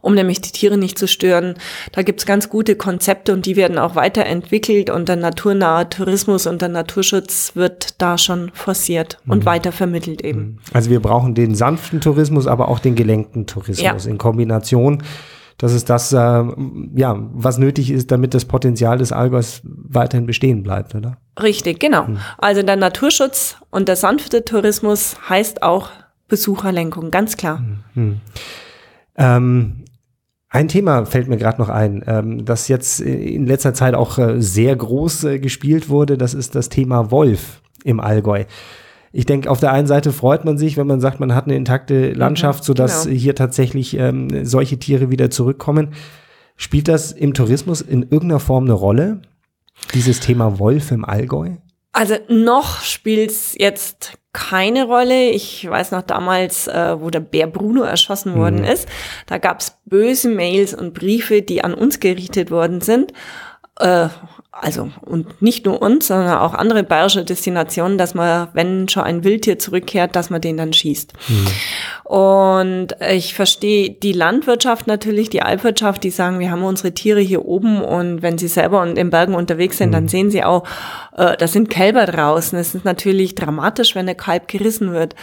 Um 0.00 0.14
nämlich 0.14 0.40
die 0.40 0.52
Tiere 0.52 0.76
nicht 0.76 0.98
zu 0.98 1.08
stören. 1.08 1.54
Da 1.92 2.02
gibt's 2.02 2.26
ganz 2.26 2.48
gute 2.48 2.76
Konzepte 2.76 3.32
und 3.32 3.46
die 3.46 3.56
werden 3.56 3.78
auch 3.78 3.94
weiterentwickelt 3.94 4.90
und 4.90 5.08
der 5.08 5.16
naturnahe 5.16 5.88
Tourismus 5.88 6.46
und 6.46 6.62
der 6.62 6.68
Naturschutz 6.68 7.52
wird 7.54 8.00
da 8.00 8.18
schon 8.18 8.50
forciert 8.54 9.18
mhm. 9.24 9.32
und 9.32 9.46
weiter 9.46 9.72
vermittelt 9.72 10.22
eben. 10.22 10.40
Mhm. 10.40 10.58
Also 10.72 10.90
wir 10.90 11.00
brauchen 11.00 11.34
den 11.34 11.54
sanften 11.54 12.00
Tourismus, 12.00 12.46
aber 12.46 12.68
auch 12.68 12.78
den 12.78 12.94
gelenkten 12.94 13.46
Tourismus 13.46 14.04
ja. 14.04 14.10
in 14.10 14.18
Kombination. 14.18 15.02
Das 15.58 15.72
ist 15.72 15.88
das, 15.88 16.12
äh, 16.12 16.44
ja, 16.94 17.16
was 17.32 17.56
nötig 17.56 17.90
ist, 17.90 18.10
damit 18.10 18.34
das 18.34 18.44
Potenzial 18.44 18.98
des 18.98 19.12
Allgäus 19.12 19.62
weiterhin 19.64 20.26
bestehen 20.26 20.62
bleibt, 20.62 20.94
oder? 20.94 21.16
Richtig, 21.42 21.80
genau. 21.80 22.04
Mhm. 22.04 22.18
Also 22.36 22.62
der 22.62 22.76
Naturschutz 22.76 23.56
und 23.70 23.88
der 23.88 23.96
sanfte 23.96 24.44
Tourismus 24.44 25.16
heißt 25.28 25.62
auch 25.62 25.88
Besucherlenkung, 26.28 27.10
ganz 27.10 27.36
klar. 27.36 27.62
Mhm. 27.94 28.20
Ähm, 29.16 29.84
ein 30.48 30.68
Thema 30.68 31.04
fällt 31.06 31.28
mir 31.28 31.36
gerade 31.36 31.60
noch 31.60 31.68
ein, 31.68 32.02
ähm, 32.06 32.44
das 32.44 32.68
jetzt 32.68 33.00
in 33.00 33.46
letzter 33.46 33.74
Zeit 33.74 33.94
auch 33.94 34.18
äh, 34.18 34.40
sehr 34.40 34.74
groß 34.74 35.24
äh, 35.24 35.38
gespielt 35.38 35.88
wurde. 35.88 36.16
Das 36.16 36.34
ist 36.34 36.54
das 36.54 36.68
Thema 36.68 37.10
Wolf 37.10 37.62
im 37.84 38.00
Allgäu. 38.00 38.44
Ich 39.12 39.26
denke, 39.26 39.50
auf 39.50 39.60
der 39.60 39.72
einen 39.72 39.86
Seite 39.86 40.12
freut 40.12 40.44
man 40.44 40.58
sich, 40.58 40.76
wenn 40.76 40.86
man 40.86 41.00
sagt, 41.00 41.20
man 41.20 41.34
hat 41.34 41.46
eine 41.46 41.56
intakte 41.56 42.10
mhm, 42.10 42.14
Landschaft, 42.14 42.62
mhm, 42.62 42.66
sodass 42.66 43.04
genau. 43.04 43.16
hier 43.16 43.34
tatsächlich 43.34 43.96
ähm, 43.98 44.44
solche 44.44 44.78
Tiere 44.78 45.10
wieder 45.10 45.30
zurückkommen. 45.30 45.94
Spielt 46.56 46.88
das 46.88 47.12
im 47.12 47.34
Tourismus 47.34 47.80
in 47.80 48.02
irgendeiner 48.02 48.40
Form 48.40 48.64
eine 48.64 48.72
Rolle? 48.72 49.22
Dieses 49.94 50.20
Thema 50.20 50.58
Wolf 50.58 50.90
im 50.90 51.04
Allgäu? 51.04 51.56
Also 51.96 52.16
noch 52.28 52.82
spielt's 52.82 53.54
jetzt 53.56 54.18
keine 54.34 54.84
Rolle. 54.84 55.30
Ich 55.30 55.66
weiß 55.66 55.92
noch 55.92 56.02
damals, 56.02 56.68
äh, 56.68 57.00
wo 57.00 57.08
der 57.08 57.20
Bär 57.20 57.46
Bruno 57.46 57.84
erschossen 57.84 58.34
mhm. 58.34 58.36
worden 58.36 58.64
ist, 58.64 58.86
da 59.24 59.38
gab's 59.38 59.78
böse 59.86 60.28
Mails 60.28 60.74
und 60.74 60.92
Briefe, 60.92 61.40
die 61.40 61.64
an 61.64 61.72
uns 61.72 61.98
gerichtet 61.98 62.50
worden 62.50 62.82
sind. 62.82 63.14
Äh, 63.78 64.08
also 64.58 64.90
und 65.02 65.42
nicht 65.42 65.66
nur 65.66 65.82
uns, 65.82 66.06
sondern 66.06 66.38
auch 66.38 66.54
andere 66.54 66.82
bayerische 66.82 67.24
Destinationen, 67.24 67.98
dass 67.98 68.14
man, 68.14 68.48
wenn 68.54 68.88
schon 68.88 69.02
ein 69.02 69.22
Wildtier 69.22 69.58
zurückkehrt, 69.58 70.16
dass 70.16 70.30
man 70.30 70.40
den 70.40 70.56
dann 70.56 70.72
schießt. 70.72 71.12
Mhm. 71.28 71.46
Und 72.04 72.88
ich 73.10 73.34
verstehe 73.34 73.90
die 73.90 74.12
Landwirtschaft 74.12 74.86
natürlich, 74.86 75.28
die 75.28 75.42
Alpwirtschaft, 75.42 76.04
die 76.04 76.10
sagen, 76.10 76.38
wir 76.38 76.50
haben 76.50 76.64
unsere 76.64 76.92
Tiere 76.92 77.20
hier 77.20 77.44
oben 77.44 77.82
und 77.82 78.22
wenn 78.22 78.38
sie 78.38 78.48
selber 78.48 78.82
in 78.86 78.94
den 78.94 79.10
Bergen 79.10 79.34
unterwegs 79.34 79.76
sind, 79.76 79.90
mhm. 79.90 79.94
dann 79.94 80.08
sehen 80.08 80.30
sie 80.30 80.42
auch, 80.42 80.64
äh, 81.16 81.36
da 81.36 81.46
sind 81.46 81.68
Kälber 81.68 82.06
draußen. 82.06 82.58
Es 82.58 82.74
ist 82.74 82.84
natürlich 82.84 83.34
dramatisch, 83.34 83.94
wenn 83.94 84.06
der 84.06 84.14
Kalb 84.14 84.48
gerissen 84.48 84.92
wird. 84.92 85.14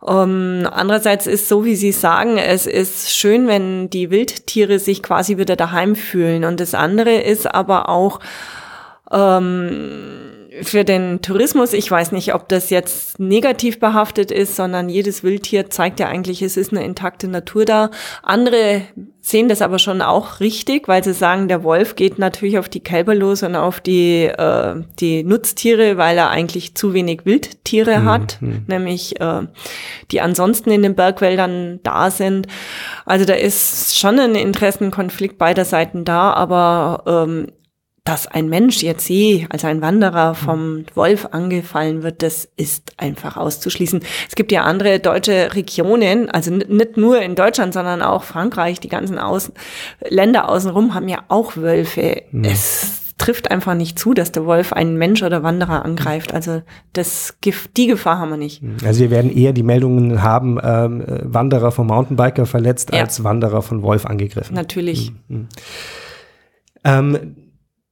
Um, 0.00 0.14
ähm, 0.62 0.68
andererseits 0.70 1.26
ist 1.26 1.48
so, 1.48 1.64
wie 1.64 1.74
Sie 1.74 1.92
sagen, 1.92 2.36
es 2.36 2.66
ist 2.66 3.10
schön, 3.10 3.48
wenn 3.48 3.88
die 3.88 4.10
Wildtiere 4.10 4.78
sich 4.78 5.02
quasi 5.02 5.38
wieder 5.38 5.56
daheim 5.56 5.96
fühlen. 5.96 6.44
Und 6.44 6.60
das 6.60 6.74
andere 6.74 7.14
ist 7.14 7.52
aber 7.52 7.88
auch, 7.88 8.20
ähm, 9.10 10.35
für 10.62 10.84
den 10.84 11.22
Tourismus, 11.22 11.72
ich 11.72 11.90
weiß 11.90 12.12
nicht, 12.12 12.34
ob 12.34 12.48
das 12.48 12.70
jetzt 12.70 13.18
negativ 13.18 13.80
behaftet 13.80 14.30
ist, 14.30 14.56
sondern 14.56 14.88
jedes 14.88 15.22
Wildtier 15.22 15.70
zeigt 15.70 16.00
ja 16.00 16.08
eigentlich, 16.08 16.42
es 16.42 16.56
ist 16.56 16.72
eine 16.72 16.84
intakte 16.84 17.28
Natur 17.28 17.64
da. 17.64 17.90
Andere 18.22 18.82
sehen 19.20 19.48
das 19.48 19.60
aber 19.60 19.80
schon 19.80 20.02
auch 20.02 20.38
richtig, 20.38 20.86
weil 20.86 21.02
sie 21.02 21.12
sagen, 21.12 21.48
der 21.48 21.64
Wolf 21.64 21.96
geht 21.96 22.18
natürlich 22.18 22.58
auf 22.58 22.68
die 22.68 22.80
Kälber 22.80 23.12
los 23.14 23.42
und 23.42 23.56
auf 23.56 23.80
die, 23.80 24.24
äh, 24.24 24.74
die 25.00 25.24
Nutztiere, 25.24 25.96
weil 25.96 26.16
er 26.16 26.30
eigentlich 26.30 26.76
zu 26.76 26.94
wenig 26.94 27.26
Wildtiere 27.26 27.98
mhm. 27.98 28.04
hat, 28.04 28.38
mhm. 28.40 28.64
nämlich 28.68 29.20
äh, 29.20 29.42
die 30.12 30.20
ansonsten 30.20 30.70
in 30.70 30.82
den 30.82 30.94
Bergwäldern 30.94 31.80
da 31.82 32.10
sind. 32.12 32.46
Also 33.04 33.24
da 33.24 33.34
ist 33.34 33.98
schon 33.98 34.20
ein 34.20 34.36
Interessenkonflikt 34.36 35.38
beider 35.38 35.64
Seiten 35.64 36.04
da, 36.04 36.32
aber 36.32 37.26
ähm, 37.26 37.48
dass 38.06 38.28
ein 38.28 38.48
Mensch 38.48 38.82
jetzt 38.82 39.08
je 39.08 39.46
als 39.50 39.64
ein 39.64 39.82
Wanderer 39.82 40.34
vom 40.36 40.84
Wolf 40.94 41.26
angefallen 41.32 42.04
wird, 42.04 42.22
das 42.22 42.48
ist 42.56 42.92
einfach 42.98 43.36
auszuschließen. 43.36 44.00
Es 44.28 44.36
gibt 44.36 44.52
ja 44.52 44.62
andere 44.62 45.00
deutsche 45.00 45.54
Regionen, 45.54 46.30
also 46.30 46.52
nicht 46.52 46.96
nur 46.96 47.20
in 47.20 47.34
Deutschland, 47.34 47.74
sondern 47.74 48.02
auch 48.02 48.22
Frankreich, 48.22 48.78
die 48.78 48.88
ganzen 48.88 49.18
Außen 49.18 49.52
Länder 50.08 50.48
außenrum 50.48 50.94
haben 50.94 51.08
ja 51.08 51.24
auch 51.28 51.56
Wölfe. 51.56 52.22
Mhm. 52.30 52.44
Es 52.44 53.02
trifft 53.18 53.50
einfach 53.50 53.74
nicht 53.74 53.98
zu, 53.98 54.14
dass 54.14 54.30
der 54.30 54.46
Wolf 54.46 54.72
einen 54.72 54.96
Mensch 54.98 55.24
oder 55.24 55.42
Wanderer 55.42 55.84
angreift. 55.84 56.32
Also 56.32 56.62
das, 56.92 57.36
die 57.76 57.86
Gefahr 57.88 58.18
haben 58.18 58.30
wir 58.30 58.36
nicht. 58.36 58.62
Also 58.84 59.00
wir 59.00 59.10
werden 59.10 59.36
eher 59.36 59.52
die 59.52 59.64
Meldungen 59.64 60.22
haben, 60.22 60.60
ähm, 60.62 61.02
Wanderer 61.22 61.72
vom 61.72 61.88
Mountainbiker 61.88 62.46
verletzt 62.46 62.90
ja. 62.92 63.00
als 63.00 63.24
Wanderer 63.24 63.62
von 63.62 63.82
Wolf 63.82 64.06
angegriffen. 64.06 64.54
Natürlich. 64.54 65.12
Mhm. 65.28 65.48
Ähm, 66.84 67.36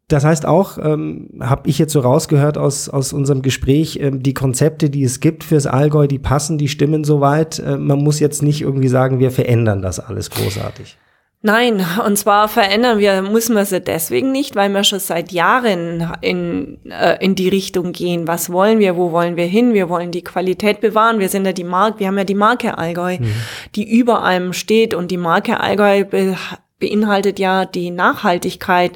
das 0.09 0.25
heißt 0.25 0.45
auch, 0.45 0.77
ähm, 0.79 1.31
habe 1.41 1.69
ich 1.69 1.79
jetzt 1.79 1.93
so 1.93 2.01
rausgehört 2.01 2.59
aus, 2.59 2.89
aus 2.89 3.13
unserem 3.13 3.41
Gespräch, 3.41 3.99
ähm, 4.03 4.23
die 4.23 4.35
Konzepte, 4.35 4.91
die 4.91 5.03
es 5.03 5.21
gibt 5.21 5.45
fürs 5.45 5.67
Allgäu, 5.67 6.07
die 6.07 6.19
passen, 6.19 6.59
die 6.59 6.69
stimmen 6.69 7.05
soweit. 7.05 7.59
Äh, 7.59 7.79
man 7.79 8.03
muss 8.03 8.21
jetzt 8.21 8.43
nicht 8.43 8.61
irgendwie 8.61 8.89
sagen, 8.89 9.19
wir 9.19 9.31
verändern 9.31 9.81
das 9.81 10.01
alles 10.01 10.31
großartig. 10.31 10.99
Nein, 11.47 11.85
und 12.07 12.17
zwar 12.17 12.49
verändern 12.49 12.99
wir, 12.99 13.21
müssen 13.21 13.55
wir 13.55 13.67
sie 13.67 13.81
deswegen 13.81 14.33
nicht, 14.33 14.57
weil 14.57 14.71
wir 14.71 14.83
schon 14.83 14.99
seit 14.99 15.31
Jahren 15.31 16.11
in, 16.23 16.79
äh, 16.91 17.23
in 17.23 17.35
die 17.35 17.51
Richtung 17.51 17.93
gehen. 17.93 18.27
Was 18.27 18.51
wollen 18.51 18.79
wir? 18.79 18.97
Wo 18.97 19.13
wollen 19.13 19.37
wir 19.37 19.45
hin? 19.45 19.75
Wir 19.75 19.91
wollen 19.91 20.11
die 20.11 20.25
Qualität 20.25 20.81
bewahren. 20.81 21.19
Wir 21.19 21.29
sind 21.29 21.45
ja 21.45 21.53
die 21.53 21.65
Marke, 21.65 22.01
wir 22.01 22.07
haben 22.07 22.17
ja 22.17 22.25
die 22.25 22.35
Marke 22.35 22.79
Allgäu, 22.79 23.19
mhm. 23.19 23.35
die 23.75 23.91
über 23.91 24.23
allem 24.23 24.55
steht 24.55 24.95
und 24.95 25.11
die 25.11 25.19
Marke 25.19 25.61
Allgäu 25.61 26.05
be 26.05 26.37
beinhaltet 26.81 27.39
ja 27.39 27.67
die 27.67 27.91
Nachhaltigkeit 27.91 28.93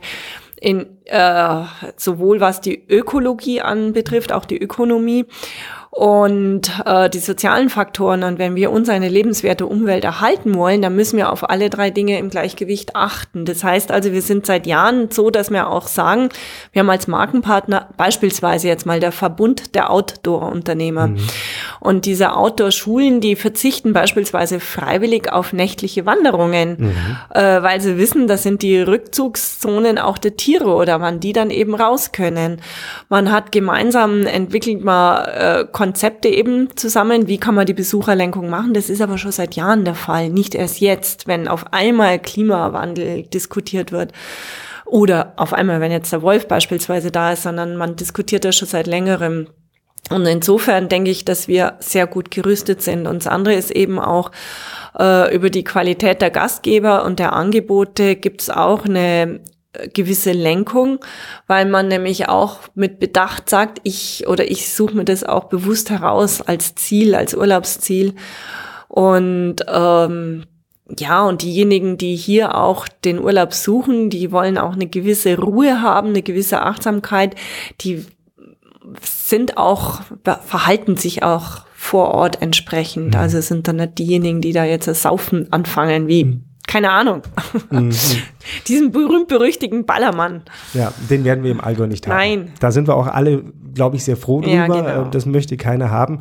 in 0.61 0.98
äh, 1.09 1.63
sowohl 1.97 2.41
was 2.41 2.61
die 2.61 2.83
Ökologie 2.89 3.61
anbetrifft, 3.61 4.33
auch 4.33 4.45
die 4.45 4.61
Ökonomie 4.61 5.27
und 5.99 6.71
äh, 6.87 7.11
die 7.11 7.19
sozialen 7.19 7.71
Faktoren. 7.71 8.23
Und 8.23 8.39
wenn 8.39 8.55
wir 8.55 8.71
uns 8.71 8.89
eine 8.89 9.09
lebenswerte 9.09 9.67
Umwelt 9.67 10.05
erhalten 10.05 10.55
wollen, 10.55 10.81
dann 10.81 10.95
müssen 10.95 11.17
wir 11.17 11.33
auf 11.33 11.51
alle 11.51 11.71
drei 11.71 11.91
Dinge 11.91 12.21
im 12.21 12.31
Gleichgewicht 12.31 12.95
achten. 12.95 13.45
Das 13.45 13.65
heißt 13.65 13.91
also, 13.91 14.13
wir 14.13 14.23
sind 14.23 14.47
seit 14.47 14.69
Jahren 14.69 15.11
so, 15.11 15.31
dass 15.31 15.51
wir 15.51 15.69
auch 15.69 15.89
sagen, 15.89 16.29
wir 16.71 16.81
haben 16.81 16.91
als 16.91 17.09
Markenpartner 17.09 17.89
beispielsweise 17.97 18.69
jetzt 18.69 18.87
mal 18.87 19.01
der 19.01 19.11
Verbund 19.11 19.75
der 19.75 19.91
Outdoor-Unternehmer. 19.91 21.09
Mhm. 21.09 21.19
Und 21.81 22.07
diese 22.07 22.37
Outdoor-Schulen, 22.37 23.21
die 23.21 23.35
verzichten 23.35 23.93
beispielsweise 23.93 24.61
freiwillig 24.61 25.33
auf 25.33 25.53
nächtliche 25.53 26.07
Wanderungen, 26.07 26.77
mhm. 26.79 27.17
äh, 27.35 27.61
weil 27.61 27.81
sie 27.81 27.99
wissen, 27.99 28.29
das 28.29 28.45
sind 28.45 28.63
die 28.63 28.79
Rückzugszonen 28.79 29.99
auch 29.99 30.19
der 30.19 30.37
Tiere 30.37 30.73
oder 30.73 31.01
wann 31.01 31.19
die 31.19 31.33
dann 31.33 31.51
eben 31.51 31.75
raus 31.75 32.13
können. 32.13 32.61
Man 33.09 33.33
hat 33.33 33.51
gemeinsam 33.51 34.27
entwickelt 34.27 34.85
mal 34.85 35.25
äh, 35.25 35.65
Konzepte 35.89 36.29
eben 36.29 36.77
zusammen, 36.77 37.29
wie 37.29 37.39
kann 37.39 37.55
man 37.55 37.65
die 37.65 37.73
Besucherlenkung 37.73 38.51
machen. 38.51 38.75
Das 38.75 38.91
ist 38.91 39.01
aber 39.01 39.17
schon 39.17 39.33
seit 39.33 39.57
Jahren 39.57 39.87
der 39.87 39.95
Fall, 39.95 40.29
nicht 40.29 40.55
erst 40.55 40.81
jetzt, 40.81 41.27
wenn 41.27 41.49
auf 41.49 41.73
einmal 41.73 42.19
Klimawandel 42.19 43.23
diskutiert 43.23 43.91
wird. 43.91 44.13
Oder 44.85 45.33
auf 45.37 45.55
einmal, 45.55 45.81
wenn 45.81 45.91
jetzt 45.91 46.13
der 46.13 46.21
Wolf 46.21 46.47
beispielsweise 46.47 47.11
da 47.11 47.33
ist, 47.33 47.45
sondern 47.45 47.79
man 47.79 47.97
diskutiert 47.97 48.45
das 48.45 48.57
schon 48.57 48.69
seit 48.69 48.87
längerem. 48.87 49.49
Und 50.11 50.27
insofern 50.27 50.91
denke 50.91 51.11
ich, 51.11 51.25
dass 51.25 51.49
wir 51.49 51.77
sehr 51.79 52.07
gut 52.07 52.31
gerüstet 52.31 52.83
sind. 52.83 53.07
Und 53.07 53.25
das 53.25 53.27
andere 53.27 53.55
ist 53.55 53.71
eben 53.71 53.99
auch 53.99 54.31
äh, 54.99 55.35
über 55.35 55.49
die 55.49 55.65
Qualität 55.65 56.21
der 56.21 56.31
Gastgeber 56.31 57.07
und 57.07 57.19
der 57.19 57.33
Angebote 57.33 58.15
gibt 58.15 58.43
es 58.43 58.51
auch 58.51 58.85
eine 58.85 59.41
gewisse 59.93 60.33
Lenkung, 60.33 60.99
weil 61.47 61.67
man 61.67 61.89
nämlich 61.89 62.29
auch 62.29 62.61
mit 62.75 62.99
Bedacht 63.01 63.51
sagt, 63.51 63.81
ich 63.85 64.27
oder 64.27 64.51
ich 64.51 64.73
suche 64.73 64.97
mir 64.97 65.05
das 65.05 65.25
auch 65.25 65.45
bewusst 65.45 65.91
heraus 65.91 66.41
als 66.41 66.75
Ziel, 66.75 67.15
als 67.15 67.35
Urlaubsziel. 67.35 68.15
Und 68.89 69.57
ähm, 69.69 70.45
ja, 70.99 71.27
und 71.27 71.43
diejenigen, 71.43 71.99
die 71.99 72.17
hier 72.17 72.57
auch 72.57 72.89
den 72.89 73.19
Urlaub 73.19 73.53
suchen, 73.53 74.09
die 74.09 74.33
wollen 74.33 74.57
auch 74.57 74.73
eine 74.73 74.87
gewisse 74.87 75.39
Ruhe 75.39 75.83
haben, 75.83 76.09
eine 76.09 76.23
gewisse 76.23 76.63
Achtsamkeit, 76.63 77.35
die 77.83 78.07
sind 79.03 79.59
auch, 79.59 80.01
verhalten 80.47 80.97
sich 80.97 81.23
auch 81.23 81.67
vor 81.75 82.13
Ort 82.13 82.41
entsprechend. 82.41 83.15
Mhm. 83.15 83.21
Also 83.21 83.41
sind 83.43 83.69
dann 83.69 83.77
nicht 83.77 83.99
diejenigen, 83.99 84.41
die 84.41 84.53
da 84.53 84.65
jetzt 84.65 84.89
das 84.89 85.03
Saufen 85.03 85.53
anfangen, 85.53 86.09
wie, 86.09 86.25
mhm. 86.25 86.45
Keine 86.69 86.91
Ahnung, 86.91 87.23
mhm. 87.71 87.91
diesen 88.69 88.93
berühmt-berüchtigten 88.93 89.87
Ballermann. 89.87 90.43
Ja, 90.75 90.93
den 91.11 91.25
werden 91.25 91.43
wir 91.43 91.51
im 91.51 91.61
Allgäu 91.61 91.87
nicht 91.87 92.07
haben. 92.07 92.17
Nein. 92.17 92.53
Da 92.61 92.71
sind 92.71 92.87
wir 92.87 92.95
auch 92.95 93.09
alle, 93.09 93.43
glaube 93.75 93.97
ich, 93.97 94.05
sehr 94.05 94.17
froh 94.17 94.41
drüber. 94.41 94.55
Ja, 94.55 94.67
genau. 94.67 95.05
Das 95.11 95.27
möchte 95.27 95.57
keiner 95.57 95.91
haben. 95.91 96.21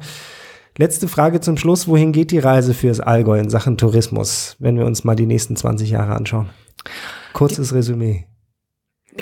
Letzte 0.77 1.07
Frage 1.07 1.41
zum 1.41 1.57
Schluss. 1.57 1.87
Wohin 1.87 2.13
geht 2.13 2.31
die 2.31 2.39
Reise 2.39 2.73
fürs 2.73 2.99
Allgäu 2.99 3.37
in 3.37 3.49
Sachen 3.49 3.77
Tourismus, 3.77 4.55
wenn 4.59 4.77
wir 4.77 4.85
uns 4.85 5.03
mal 5.03 5.15
die 5.15 5.25
nächsten 5.25 5.55
20 5.55 5.89
Jahre 5.89 6.15
anschauen? 6.15 6.49
Kurzes 7.33 7.73
Resümee. 7.73 8.25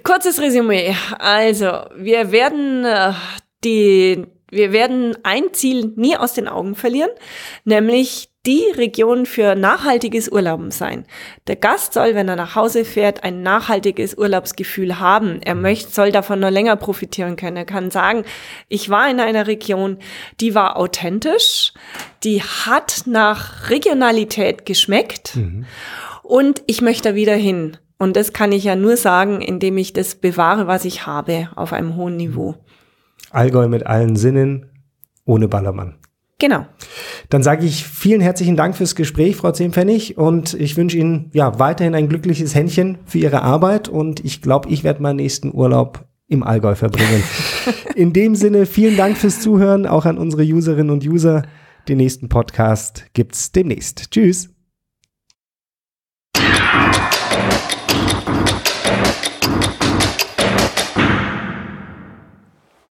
Kurzes 0.03 0.39
Resümee. 0.39 0.95
Also, 1.17 1.71
wir 1.97 2.31
werden 2.31 2.85
äh, 2.85 3.13
die, 3.63 4.27
wir 4.51 4.73
werden 4.73 5.17
ein 5.23 5.53
Ziel 5.53 5.93
nie 5.95 6.17
aus 6.17 6.33
den 6.33 6.47
Augen 6.47 6.75
verlieren, 6.75 7.11
nämlich 7.63 8.29
die 8.45 8.63
Region 8.75 9.25
für 9.25 9.55
nachhaltiges 9.55 10.29
Urlauben 10.29 10.71
sein. 10.71 11.05
Der 11.47 11.55
Gast 11.55 11.93
soll, 11.93 12.15
wenn 12.15 12.27
er 12.27 12.35
nach 12.35 12.55
Hause 12.55 12.85
fährt, 12.85 13.23
ein 13.23 13.41
nachhaltiges 13.41 14.17
Urlaubsgefühl 14.17 14.99
haben. 14.99 15.41
Er 15.41 15.55
möchte, 15.55 15.91
soll 15.91 16.11
davon 16.11 16.39
noch 16.39 16.51
länger 16.51 16.75
profitieren 16.75 17.35
können. 17.35 17.57
Er 17.57 17.65
kann 17.65 17.91
sagen, 17.91 18.23
ich 18.67 18.89
war 18.89 19.09
in 19.09 19.19
einer 19.19 19.47
Region, 19.47 19.97
die 20.39 20.55
war 20.55 20.77
authentisch, 20.77 21.73
die 22.23 22.41
hat 22.41 23.03
nach 23.05 23.69
Regionalität 23.69 24.65
geschmeckt 24.65 25.35
mhm. 25.35 25.65
und 26.23 26.61
ich 26.67 26.81
möchte 26.81 27.09
da 27.09 27.15
wieder 27.15 27.35
hin. 27.35 27.77
Und 27.97 28.17
das 28.17 28.33
kann 28.33 28.51
ich 28.51 28.65
ja 28.65 28.75
nur 28.75 28.97
sagen, 28.97 29.41
indem 29.41 29.77
ich 29.77 29.93
das 29.93 30.15
bewahre, 30.15 30.67
was 30.67 30.85
ich 30.85 31.05
habe, 31.07 31.49
auf 31.55 31.71
einem 31.71 31.95
hohen 31.95 32.17
Niveau. 32.17 32.55
Allgäu 33.31 33.67
mit 33.67 33.85
allen 33.85 34.15
Sinnen, 34.15 34.69
ohne 35.25 35.47
Ballermann. 35.47 35.97
Genau. 36.37 36.65
Dann 37.29 37.43
sage 37.43 37.65
ich 37.65 37.85
vielen 37.85 38.19
herzlichen 38.19 38.57
Dank 38.57 38.75
fürs 38.75 38.95
Gespräch, 38.95 39.37
Frau 39.37 39.51
Zehnpfennig, 39.51 40.17
und 40.17 40.53
ich 40.53 40.75
wünsche 40.75 40.97
Ihnen 40.97 41.29
ja 41.33 41.59
weiterhin 41.59 41.95
ein 41.95 42.09
glückliches 42.09 42.53
Händchen 42.53 42.97
für 43.05 43.19
Ihre 43.19 43.41
Arbeit 43.41 43.87
und 43.87 44.23
ich 44.23 44.41
glaube, 44.41 44.69
ich 44.69 44.83
werde 44.83 45.01
meinen 45.01 45.15
nächsten 45.15 45.53
Urlaub 45.53 46.05
im 46.27 46.43
Allgäu 46.43 46.75
verbringen. 46.75 47.23
In 47.95 48.11
dem 48.11 48.35
Sinne, 48.35 48.65
vielen 48.65 48.97
Dank 48.97 49.17
fürs 49.17 49.39
Zuhören, 49.39 49.85
auch 49.85 50.05
an 50.05 50.17
unsere 50.17 50.43
Userinnen 50.43 50.91
und 50.91 51.05
User. 51.05 51.43
Den 51.87 51.97
nächsten 51.97 52.29
Podcast 52.29 53.05
gibt's 53.13 53.51
demnächst. 53.51 54.11
Tschüss. 54.11 54.49